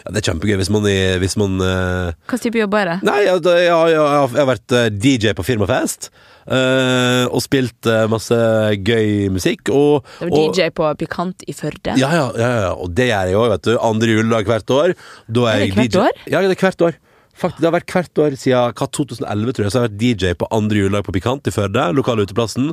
[0.06, 0.86] ja det er kjempegøy hvis man,
[1.22, 2.98] hvis man eh, Hva type jobber er det?
[3.10, 6.12] Nei, jeg, jeg, jeg, jeg har vært eh, DJ på firmafest.
[6.48, 8.38] Eh, og spilt eh, masse
[8.86, 9.72] gøy musikk.
[9.74, 11.96] Og, Det var og, DJ på Pikant i Førde.
[12.00, 13.74] Ja, ja, ja, ja, og det gjør jeg òg, vet du.
[13.80, 14.96] Andre juledag hvert år.
[15.28, 16.04] Da er Er det hvert DJ.
[16.06, 16.24] år?
[16.28, 17.02] Ja, det er hvert år.
[17.36, 19.72] Faktisk, det har vært hvert år siden hva, 2011, tror jeg.
[19.74, 21.90] Så har jeg vært DJ på andre juledag på Pikant i Førde.
[21.98, 22.70] Lokale uteplassen.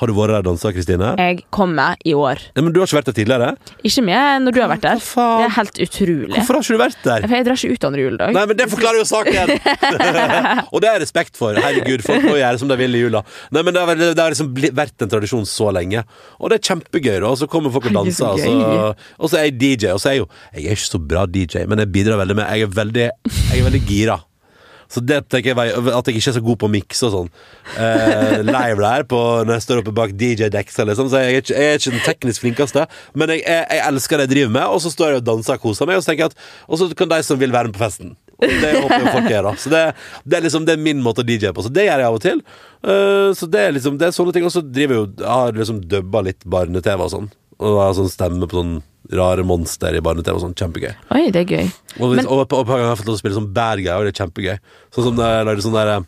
[0.00, 1.12] Har du vært der og dansa, Kristine?
[1.20, 2.40] Jeg kommer i år.
[2.56, 3.50] Nei, men du har ikke vært der tidligere?
[3.86, 5.02] Ikke med når du har vært der.
[5.06, 5.26] Hva?
[5.38, 6.32] Det er helt utrolig.
[6.34, 7.26] Hvorfor har ikke du vært der?
[7.28, 8.34] For jeg drar ikke ut andre juledag.
[8.34, 9.54] Nei, men det forklarer jo saken!
[10.72, 11.60] og det har jeg respekt for.
[11.62, 13.22] Herregud, folk må gjøre som de vil i jula.
[13.54, 14.50] Nei, men Det har, det har liksom
[14.82, 16.02] vært en tradisjon så lenge.
[16.40, 17.20] Og det er kjempegøy.
[17.30, 18.34] Og så kommer folk og danser.
[18.34, 19.94] Og så, og så er jeg DJ.
[19.94, 22.36] Og så er jeg jo Jeg er ikke så bra DJ, men jeg bidrar veldig
[22.42, 24.18] med Jeg er veldig, jeg er veldig gira.
[24.94, 27.30] Så det tenker jeg At jeg ikke er så god på å mikse og sånn.
[27.74, 31.10] Eh, live der på, når jeg står oppe bak DJ-deksa, liksom.
[31.10, 32.86] Så jeg er, ikke, jeg er ikke den teknisk flinkeste,
[33.18, 34.66] men jeg, jeg, jeg elsker det jeg driver med.
[34.76, 36.80] Og så står jeg og danser og koser meg, og så tenker jeg at Og
[36.80, 38.14] så kan de som vil være med på festen.
[38.34, 39.52] Og det håper jeg folk gjør, da.
[39.60, 39.82] Så det,
[40.26, 41.64] det er liksom det er min måte å DJ på.
[41.64, 42.42] Så det gjør jeg av og til.
[42.84, 44.46] Eh, så det er liksom Det er sånne ting.
[44.46, 47.30] Og så driver jeg jo har liksom dubba litt barne-TV og sånn.
[47.64, 48.74] Og har sånn stemme på sånn
[49.14, 50.54] rare monster i barne-TV og sånn.
[50.58, 50.92] Kjempegøy.
[51.16, 51.66] Oi, det er gøy.
[52.00, 53.52] Og, hvis, Men- og, på- og gang har jeg fått lov til å spille sånn
[53.56, 54.58] bad guy, og det er kjempegøy.
[54.94, 56.04] Sånn som der lagde sånn der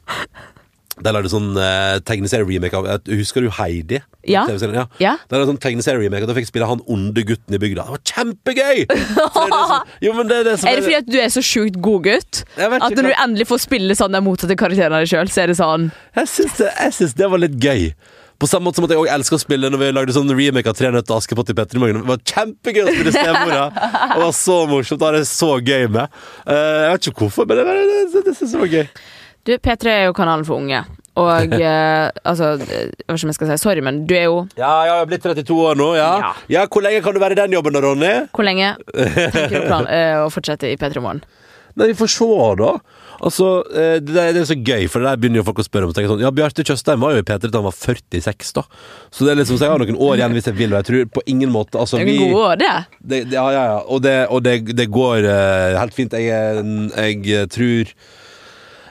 [0.96, 3.98] De lagde sånn eh, tegneserie-remake av eh, Husker du Heidi?
[4.24, 4.46] Ja.
[4.48, 4.86] Ja.
[4.98, 5.10] Ja.
[5.28, 7.84] Det er sånn tegneserie-remake, da fikk jeg spille han onde gutten i bygda.
[7.84, 8.86] Det var kjempegøy!
[8.88, 11.76] Det er det som, jo, det er Er det fordi at du er så sjukt
[11.84, 12.40] god gutt?
[12.56, 15.52] At når du endelig får spille sånn den motsatte karakteren av deg sjøl, så er
[15.52, 16.32] det sånn jeg
[16.96, 17.90] syns det var litt gøy.
[18.38, 20.68] På samme måte som at jeg også elsker å spille når vi lagde sånn remake
[20.68, 22.02] av Tre nøtter til Askepott i Petter i morgen.
[22.02, 23.62] Det var kjempegøy å spille stemora.
[23.72, 25.00] Det var så morsomt.
[25.00, 26.18] Det hadde jeg så gøy med.
[26.44, 28.86] Eh, jeg vet ikke hvorfor, men det, var- det, det, det synes jeg var gøy.
[29.46, 30.82] Du, P3 er jo kanalen for unge.
[31.16, 35.06] Og eh, altså Hva skal jeg si sorry, men du er jo Ja, jeg har
[35.08, 36.10] blitt 32 år nå, ja.
[36.20, 36.32] Ja.
[36.58, 36.66] ja.
[36.68, 38.12] Hvor lenge kan du være i den jobben da, Ronny?
[38.36, 41.24] Hvor lenge tenker du plan, eh, å fortsette i P3 Morgen?
[41.76, 42.28] Nei, vi får se,
[42.60, 42.74] da.
[43.24, 45.64] Altså, eh, det, er, det er så gøy, for det der begynner jo folk å
[45.66, 45.94] spørre om.
[45.96, 48.64] Så sånn, ja, Bjarte Tjøstheim var jo i P3 da han var 46, da.
[49.10, 50.88] Så det er liksom, så jeg har noen år igjen hvis jeg vil, og jeg
[50.90, 52.74] tror på ingen måte altså, vi, gode år, det.
[53.00, 53.80] det, det- Ja, ja, ja.
[53.88, 56.12] Og det, og det, det går uh, helt fint.
[56.12, 56.64] Jeg,
[57.24, 57.92] jeg tror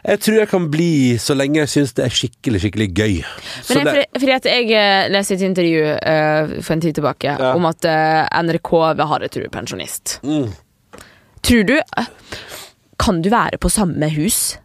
[0.06, 3.16] Jeg tror jeg kan bli så lenge jeg syns det er skikkelig, skikkelig gøy.
[3.26, 7.32] Men jeg, fordi, fordi at jeg eh, leste et intervju uh, for en tid tilbake
[7.40, 7.54] Ja.
[7.58, 8.70] om at uh, NRK
[9.00, 10.20] vil ha deg til du er pensjonist.
[10.22, 10.46] mm.
[11.46, 12.08] Tror du eh,
[13.02, 14.58] Kan du være på samme hus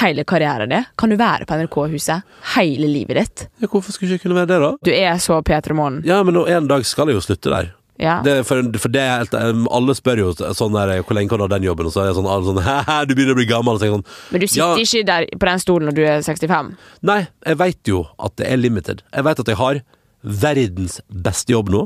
[0.00, 0.84] hele karrieren din?
[1.00, 2.22] Kan du være på NRK-huset
[2.56, 3.44] hele livet ditt?
[3.60, 4.70] ja, hvorfor skulle jeg ikke kunne være det, da?
[4.84, 6.02] Du er så P3 Morgen.
[6.08, 7.70] Ja, men en dag skal jeg jo slutte der.
[8.00, 8.22] Ja.
[8.24, 9.34] Det, for, for det er helt,
[9.68, 12.08] Alle spør jo sånn der, hvor lenge kan du ha den jobben, og så er
[12.08, 13.76] det sånn, alle sånn Hæ, du begynner å bli gammel.
[13.82, 14.84] Sånn, Men du sitter Ja.
[14.86, 16.70] ikke der på den stolen når du er 65.
[17.10, 19.02] Nei, jeg veit jo at det er limited.
[19.12, 19.82] Jeg veit at jeg har
[20.24, 21.82] verdens beste jobb nå.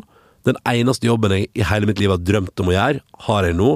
[0.47, 3.59] Den eneste jobben jeg i hele mitt liv har drømt om å gjøre, har jeg
[3.59, 3.73] nå.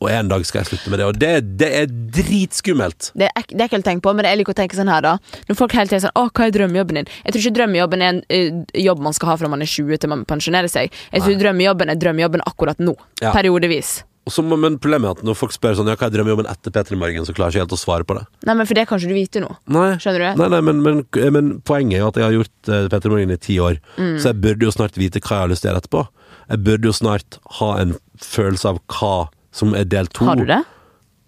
[0.00, 1.06] Og en dag skal jeg slutte med det.
[1.10, 1.30] Og det,
[1.60, 3.10] det er dritskummelt.
[3.12, 4.90] Det er, ek det er ekkelt å tenke på, men jeg liker å tenke sånn
[4.90, 5.16] her, da.
[5.48, 7.10] Når folk hele tiden sånn Å, hva er drømmejobben din?
[7.24, 10.00] Jeg tror ikke drømmejobben er en uh, jobb man skal ha fra man er 20
[10.00, 10.94] til man pensjonerer seg.
[11.12, 12.96] Jeg tror drømmejobben er drømmejobben akkurat nå.
[13.20, 13.34] Ja.
[13.36, 14.00] Periodevis.
[14.30, 16.96] Så men problemet er at når folk spør sånn, ja, hva er drømmejobben etter P3
[16.96, 18.22] Morgen, så klarer jeg ikke helt å svare på det.
[18.46, 19.48] Nei, men for det kan ikke du vite nå.
[19.74, 20.28] Nei, Skjønner du?
[20.40, 21.02] nei, nei men, men,
[21.34, 24.30] men poenget er jo at jeg har gjort uh, P3 Morgen i ti år, så
[24.30, 26.06] jeg burde jo snart vite hva jeg har lyst til å gjøre etterpå.
[26.50, 29.14] Jeg burde jo snart ha en følelse av hva
[29.52, 30.24] som er del to.
[30.28, 30.62] Har du det?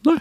[0.06, 0.18] Nei.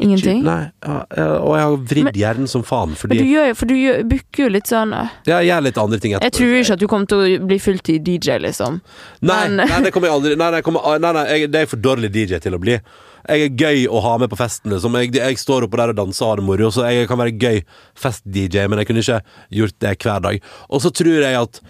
[0.00, 0.38] Ingenting?
[0.46, 3.56] Nei, ja, ja, og jeg har vridd hjernen som faen, fordi Men du gjør jo,
[3.60, 6.24] for du gjør, booker jo litt sånn Ja, jeg gjør litt andre ting etterpå.
[6.24, 8.80] Jeg tror ikke at du kommer til å bli fulltid DJ, liksom.
[9.20, 11.66] Nei, Men- nei, det kommer jeg aldri Nei, nei, kommer, nei, nei jeg, det er
[11.66, 12.78] jeg for dårlig DJ til å bli.
[13.28, 14.72] Jeg er gøy å ha med på festen.
[14.72, 14.96] Liksom.
[14.96, 17.36] Jeg, jeg står oppå der og danser og har det moro, så jeg kan være
[17.36, 17.60] gøy
[18.00, 19.20] fest-DJ, men jeg kunne ikke
[19.58, 20.40] gjort det hver dag.
[20.70, 21.60] Og så tror jeg at,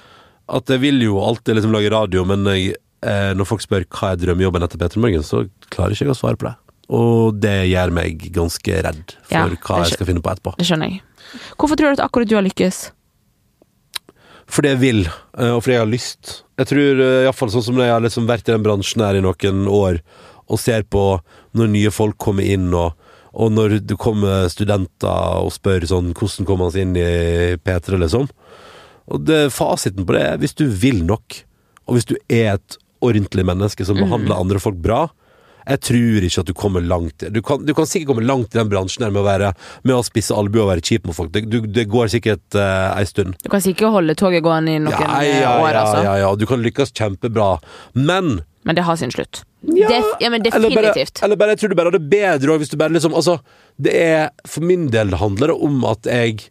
[0.60, 4.10] at jeg vil jo alltid liksom lage radio, men jeg, eh, når folk spør hva
[4.12, 6.54] er drømmejobben etter Peter Morgen, så klarer ikke jeg å svare på det.
[6.90, 10.56] Og det gjør meg ganske redd for Ja, hva jeg skal finne på etterpå.
[10.58, 11.02] Det skjønner jeg.
[11.54, 12.80] Hvorfor tror du at akkurat du har lykkes?
[14.50, 15.04] Fordi jeg vil,
[15.38, 16.32] eh, og fordi jeg har lyst.
[16.58, 18.66] Jeg tror iallfall i hvert fall sånn som når jeg har liksom vært i den
[18.66, 20.00] bransjen her i noen år,
[20.50, 21.04] og ser på
[21.54, 22.98] når nye folk kommer inn, og,
[23.30, 28.00] og når det kommer studenter og spør sånn hvordan kommer man seg inn i P3,
[28.02, 28.26] liksom.
[29.10, 31.44] Og det, fasiten på det er hvis du vil nok,
[31.86, 35.06] og hvis du er et ordentlig menneske som behandler andre folk bra,
[35.68, 37.24] jeg tror ikke at du kommer langt.
[37.32, 39.52] Du kan, du kan sikkert komme langt i den bransjen med å, være,
[39.86, 41.32] med å spisse albue og være kjip mot folk.
[41.34, 43.36] Det, du, det går sikkert uh, ei stund.
[43.44, 46.02] Du kan sikkert holde toget gående i noen Ja, øh, ja, år, altså.
[46.06, 47.52] ja, ja, du kan lykkes kjempebra.
[47.94, 49.44] Men Men det har sin slutt.
[49.76, 50.92] ja, Def ja, men eller bare,
[51.22, 53.38] eller bare, jeg tror du bare har det bedre òg, hvis du bare liksom Altså,
[53.76, 56.50] det er For min del handler det om at jeg,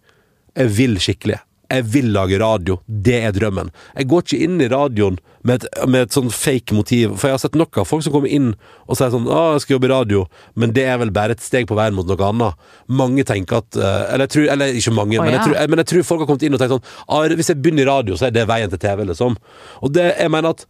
[0.56, 1.39] jeg vil skikkelig.
[1.70, 2.80] Jeg vil lage radio.
[2.88, 3.70] Det er drømmen.
[3.95, 7.13] Jeg går ikke inn i radioen med et, med et sånn fake motiv.
[7.20, 8.55] For jeg har sett nok av folk som kommer inn
[8.88, 11.45] og sier sånn 'Å, jeg skal jobbe i radio', men det er vel bare et
[11.45, 12.57] steg på veien mot noe annet.
[12.88, 15.45] Mange tenker at eh, Eller, jeg tror, eller ikke mange, oh, men, jeg ja.
[15.45, 17.91] tror, men jeg tror folk har kommet inn og tenkt sånn 'Hvis jeg begynner i
[17.91, 19.38] radio, så er det veien til TV', liksom.
[19.84, 20.65] Og det, jeg mener at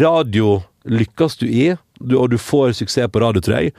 [0.00, 1.76] radio lykkes du i,
[2.16, 3.74] og du får suksess på radio, tror jeg,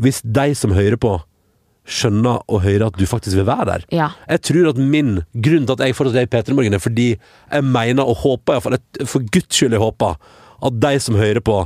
[0.00, 1.20] hvis de som hører på,
[1.88, 3.86] skjønner og hører at du faktisk vil være der.
[3.94, 4.10] Ja.
[4.28, 7.08] Jeg tror at min grunn til at jeg fortsatt er i P3 Morgen, er fordi
[7.16, 10.16] jeg mener og håper, i hvert fall, for guds skyld jeg håper,
[10.60, 11.58] at de som hører på,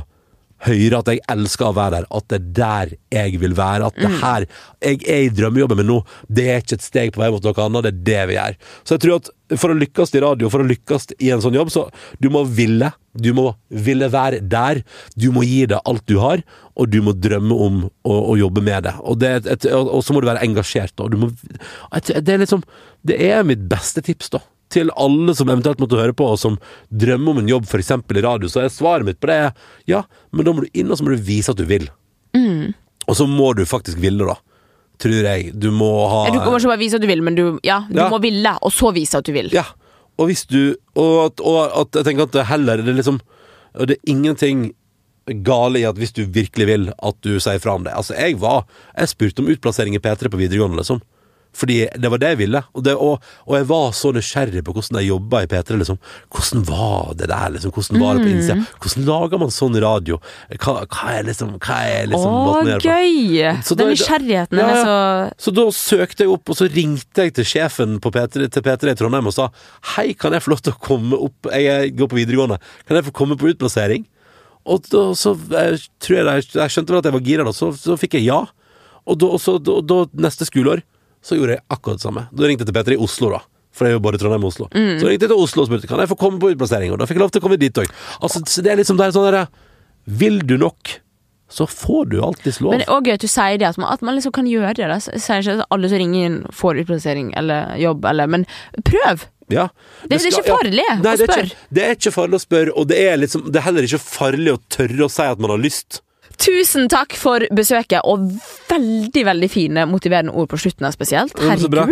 [0.65, 3.89] hører at jeg elsker å være der, at det er der jeg vil være.
[3.91, 4.45] At det her
[4.81, 7.65] Jeg er i drømmejobben min nå, det er ikke et steg på vei mot noe
[7.65, 8.59] annet, det er det vi gjør.
[8.83, 11.57] Så jeg tror at for å lykkes i radio, for å lykkes i en sånn
[11.57, 11.87] jobb, så
[12.23, 12.91] du må ville.
[13.15, 14.81] Du må ville være der.
[15.15, 16.41] Du må gi det alt du har,
[16.75, 18.93] og du må drømme om å, å jobbe med det.
[19.03, 20.93] Og, det et, et, og og så må du være engasjert.
[20.99, 21.31] Og du må,
[21.95, 22.63] et- det er liksom
[23.05, 24.39] Det er mitt beste tips, da.
[24.73, 26.55] Til alle som eventuelt måtte høre på, og som
[26.89, 27.91] drømmer om en jobb f.eks.
[27.91, 29.53] i radio, så er svaret mitt på det
[29.87, 30.01] ja,
[30.33, 31.85] men da må du inn, og så må du vise at du vil.
[33.05, 34.35] Og så må du faktisk ville, da.
[34.97, 35.51] Tror jeg.
[35.59, 37.99] Du må ha Du må kanskje bare vise at du vil, men du, ja, du
[37.99, 38.09] Ja.
[38.09, 39.49] må ville, og så vise at du vil.
[39.53, 39.65] Ja,
[40.17, 43.19] og hvis du Og at, og at jeg tenker at det heller det er liksom
[43.75, 44.69] Og det er ingenting
[45.45, 47.95] gale i at hvis du virkelig vil at du sier fra om det.
[47.97, 51.01] Altså, jeg var Jeg spurte om utplassering i P3 på videregående, liksom.
[51.55, 52.61] Fordi det var det jeg ville.
[52.75, 55.77] Og, det, og, og jeg var så nysgjerrig på hvordan de jobba i P3.
[55.79, 55.99] Liksom.
[56.33, 57.53] Hvordan var det der?
[57.55, 57.73] Liksom?
[57.75, 58.57] Hvordan var det på innsida?
[58.83, 60.19] Hvordan lager man sånn radio?
[60.59, 63.39] Hva, hva er liksom, hva er liksom Å, gøy!
[63.63, 64.97] Så Den da- nysgjerrigheten Ja, er så
[65.47, 68.91] Så da søkte jeg opp, og så ringte jeg til sjefen på P3, til P3
[68.91, 69.47] i Trondheim og sa
[69.95, 72.59] Hei, kan jeg få lov til å komme opp Jeg går på videregående.
[72.87, 74.03] Kan jeg få komme på utplassering?
[74.65, 77.53] Og da så jeg, tror jeg Jeg skjønte vel at jeg var gira, da.
[77.55, 78.41] Så, så fikk jeg ja.
[79.05, 80.81] Og da, så, da, da neste skoleår
[81.25, 82.27] så gjorde jeg akkurat det samme.
[82.31, 83.39] Da ringte jeg til P3 i Oslo, da.
[83.75, 84.67] For jeg er jo både i Trondheim og Oslo.
[84.71, 86.93] Så ringte jeg til Oslo og spurte Kan jeg få komme på utplassering.
[86.95, 87.89] Og da fikk jeg lov til å komme dit òg.
[88.23, 89.41] Altså, det er liksom det er sånn derre
[90.07, 90.93] Vil du nok,
[91.51, 92.71] så får du alltids lov.
[92.75, 94.47] Men det er også gøy at du sier det, at man, at man liksom kan
[94.49, 94.87] gjøre det.
[95.11, 98.45] Jeg sier ikke at alle som ringer inn, får utplassering eller jobb, eller Men
[98.85, 99.25] prøv!
[99.49, 99.67] Ja.
[100.07, 101.51] Det- det er ikke farlig å Nei, det er spørre.
[101.77, 104.53] Det er ikke farlig å spørre, og det er, liksom, det er heller ikke farlig
[104.55, 106.01] å tørre å si at man har lyst.
[106.41, 108.27] Tusen takk for besøket, og
[108.69, 111.33] veldig veldig fine, motiverende ord på slutten spesielt.
[111.39, 111.61] Herregud.
[111.61, 111.85] så bra.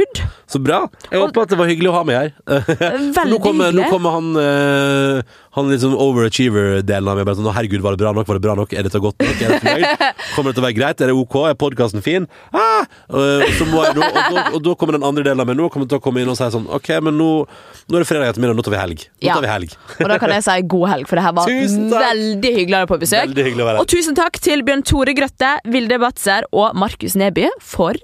[0.56, 0.80] Så bra.
[1.10, 2.34] Jeg håper at det var hyggelig å ha med her.
[2.48, 7.26] Veldig nå, kommer, nå kommer han, eh, han er litt sånn overachiever-delen av meg.
[7.28, 8.26] Bare sånn, herregud, var det bra nok?
[8.30, 8.72] Var det bra nok?
[8.74, 9.42] Er dette godt nok?
[9.46, 10.04] Er det fornøyd?
[10.34, 11.04] Kommer det til å være greit?
[11.06, 11.36] Er det ok?
[11.52, 12.26] Er podkasten fin?
[12.58, 12.88] Ah!
[13.14, 15.60] Og, så må jeg, nå- og, da, og da kommer den andre delen av meg
[15.60, 18.10] nå kommer til å komme inn og si sånn OK, men nå, nå er det
[18.10, 19.06] fredag ettermiddag, nå tar vi helg.
[19.22, 19.76] Nå tar vi helg.
[20.00, 22.92] Og da kan jeg si god helg, for det her var veldig hyggelig å være
[22.96, 23.28] på besøk.
[23.30, 23.86] Veldig hyggelig å være her.
[23.86, 28.00] Og tusen takk til Bjørn Tore Grøtte, Vilde Batzer og Markus Neby for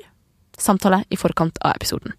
[0.60, 2.14] samtale i forkant av episoden.